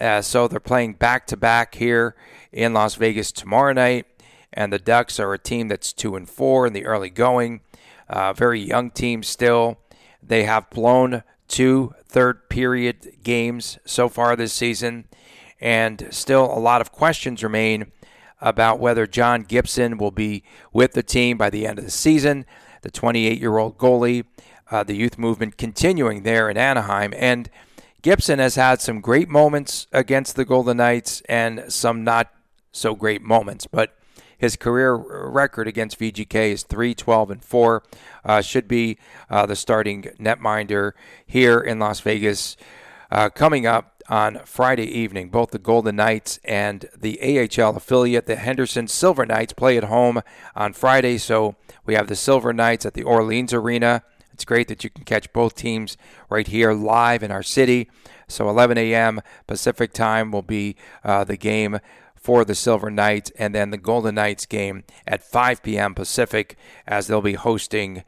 Uh, 0.00 0.22
so 0.22 0.48
they're 0.48 0.60
playing 0.60 0.94
back 0.94 1.26
to 1.26 1.36
back 1.36 1.74
here 1.74 2.14
in 2.52 2.72
Las 2.72 2.94
Vegas 2.94 3.32
tomorrow 3.32 3.72
night. 3.72 4.06
And 4.52 4.72
the 4.72 4.78
Ducks 4.78 5.20
are 5.20 5.32
a 5.32 5.38
team 5.38 5.68
that's 5.68 5.92
2 5.92 6.16
and 6.16 6.28
4 6.28 6.66
in 6.66 6.72
the 6.72 6.86
early 6.86 7.10
going. 7.10 7.60
Uh, 8.08 8.32
very 8.32 8.60
young 8.60 8.90
team 8.90 9.22
still. 9.22 9.78
They 10.22 10.44
have 10.44 10.70
blown 10.70 11.22
two 11.48 11.94
third 12.04 12.48
period 12.48 13.22
games 13.22 13.78
so 13.84 14.08
far 14.08 14.36
this 14.36 14.52
season. 14.52 15.06
And 15.60 16.08
still 16.10 16.44
a 16.44 16.58
lot 16.58 16.80
of 16.80 16.92
questions 16.92 17.42
remain 17.42 17.92
about 18.40 18.80
whether 18.80 19.06
John 19.06 19.42
Gibson 19.42 19.98
will 19.98 20.10
be 20.10 20.42
with 20.72 20.92
the 20.92 21.02
team 21.02 21.36
by 21.36 21.50
the 21.50 21.66
end 21.66 21.78
of 21.78 21.84
the 21.84 21.90
season. 21.90 22.46
The 22.82 22.90
28 22.90 23.38
year 23.38 23.58
old 23.58 23.76
goalie, 23.76 24.24
uh, 24.70 24.82
the 24.82 24.96
youth 24.96 25.18
movement 25.18 25.58
continuing 25.58 26.22
there 26.22 26.48
in 26.48 26.56
Anaheim. 26.56 27.12
And 27.16 27.50
Gibson 28.02 28.38
has 28.38 28.54
had 28.54 28.80
some 28.80 29.00
great 29.00 29.28
moments 29.28 29.86
against 29.92 30.36
the 30.36 30.46
Golden 30.46 30.78
Knights 30.78 31.22
and 31.28 31.64
some 31.68 32.02
not 32.02 32.32
so 32.72 32.94
great 32.94 33.20
moments. 33.20 33.66
But 33.66 33.94
his 34.40 34.56
career 34.56 34.94
record 34.94 35.68
against 35.68 35.98
VGK 35.98 36.52
is 36.52 36.62
3 36.62 36.94
12 36.94 37.30
and 37.30 37.44
4. 37.44 37.82
Uh, 38.24 38.40
should 38.40 38.66
be 38.66 38.96
uh, 39.28 39.44
the 39.44 39.54
starting 39.54 40.04
netminder 40.18 40.92
here 41.26 41.60
in 41.60 41.78
Las 41.78 42.00
Vegas. 42.00 42.56
Uh, 43.10 43.28
coming 43.28 43.66
up 43.66 44.02
on 44.08 44.40
Friday 44.46 44.86
evening, 44.86 45.28
both 45.28 45.50
the 45.50 45.58
Golden 45.58 45.96
Knights 45.96 46.40
and 46.42 46.88
the 46.98 47.20
AHL 47.20 47.76
affiliate, 47.76 48.24
the 48.24 48.36
Henderson 48.36 48.88
Silver 48.88 49.26
Knights, 49.26 49.52
play 49.52 49.76
at 49.76 49.84
home 49.84 50.22
on 50.56 50.72
Friday. 50.72 51.18
So 51.18 51.56
we 51.84 51.94
have 51.94 52.06
the 52.06 52.16
Silver 52.16 52.54
Knights 52.54 52.86
at 52.86 52.94
the 52.94 53.02
Orleans 53.02 53.52
Arena. 53.52 54.02
It's 54.32 54.46
great 54.46 54.68
that 54.68 54.82
you 54.82 54.88
can 54.88 55.04
catch 55.04 55.30
both 55.34 55.54
teams 55.54 55.98
right 56.30 56.46
here 56.46 56.72
live 56.72 57.22
in 57.22 57.30
our 57.30 57.42
city. 57.42 57.90
So 58.26 58.48
11 58.48 58.78
a.m. 58.78 59.20
Pacific 59.46 59.92
time 59.92 60.30
will 60.30 60.40
be 60.40 60.76
uh, 61.04 61.24
the 61.24 61.36
game 61.36 61.78
for 62.20 62.44
the 62.44 62.54
Silver 62.54 62.90
Knights, 62.90 63.32
and 63.38 63.54
then 63.54 63.70
the 63.70 63.78
Golden 63.78 64.16
Knights 64.16 64.46
game 64.46 64.84
at 65.06 65.22
5 65.22 65.62
p.m. 65.62 65.94
Pacific 65.94 66.56
as 66.86 67.06
they'll 67.06 67.22
be 67.22 67.34
hosting 67.34 68.04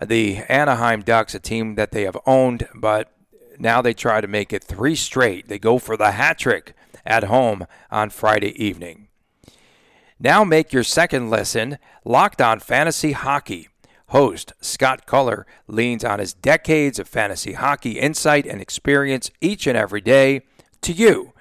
the 0.00 0.38
Anaheim 0.48 1.02
Ducks, 1.02 1.34
a 1.34 1.40
team 1.40 1.74
that 1.74 1.90
they 1.90 2.02
have 2.04 2.16
owned, 2.26 2.68
but 2.74 3.12
now 3.58 3.82
they 3.82 3.94
try 3.94 4.20
to 4.20 4.28
make 4.28 4.52
it 4.52 4.64
three 4.64 4.96
straight. 4.96 5.48
They 5.48 5.58
go 5.58 5.78
for 5.78 5.96
the 5.96 6.12
hat 6.12 6.38
trick 6.38 6.74
at 7.04 7.24
home 7.24 7.66
on 7.90 8.10
Friday 8.10 8.52
evening. 8.62 9.08
Now 10.18 10.44
make 10.44 10.72
your 10.72 10.84
second 10.84 11.30
lesson 11.30 11.78
Locked 12.04 12.40
On 12.40 12.60
Fantasy 12.60 13.12
Hockey. 13.12 13.68
Host 14.08 14.52
Scott 14.60 15.06
Culler 15.06 15.44
leans 15.66 16.04
on 16.04 16.18
his 16.18 16.34
decades 16.34 16.98
of 16.98 17.08
fantasy 17.08 17.54
hockey 17.54 17.98
insight 17.98 18.46
and 18.46 18.60
experience 18.60 19.30
each 19.40 19.66
and 19.66 19.76
every 19.76 20.02
day 20.02 20.42
to 20.82 20.92
you 20.92 21.31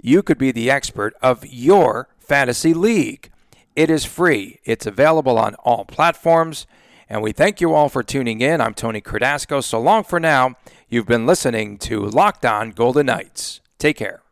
you 0.00 0.22
could 0.22 0.38
be 0.38 0.52
the 0.52 0.70
expert 0.70 1.14
of 1.22 1.46
your 1.46 2.08
fantasy 2.18 2.74
league. 2.74 3.30
It 3.74 3.90
is 3.90 4.04
free, 4.04 4.60
it's 4.64 4.86
available 4.86 5.38
on 5.38 5.54
all 5.56 5.84
platforms. 5.84 6.66
And 7.08 7.22
we 7.22 7.32
thank 7.32 7.60
you 7.60 7.72
all 7.72 7.88
for 7.88 8.02
tuning 8.02 8.40
in. 8.40 8.60
I'm 8.60 8.74
Tony 8.74 9.00
Cardasco. 9.00 9.62
So 9.62 9.80
long 9.80 10.02
for 10.02 10.18
now. 10.18 10.56
You've 10.88 11.06
been 11.06 11.24
listening 11.24 11.78
to 11.78 12.04
Locked 12.04 12.44
On 12.44 12.70
Golden 12.70 13.06
Knights. 13.06 13.60
Take 13.78 13.96
care. 13.96 14.22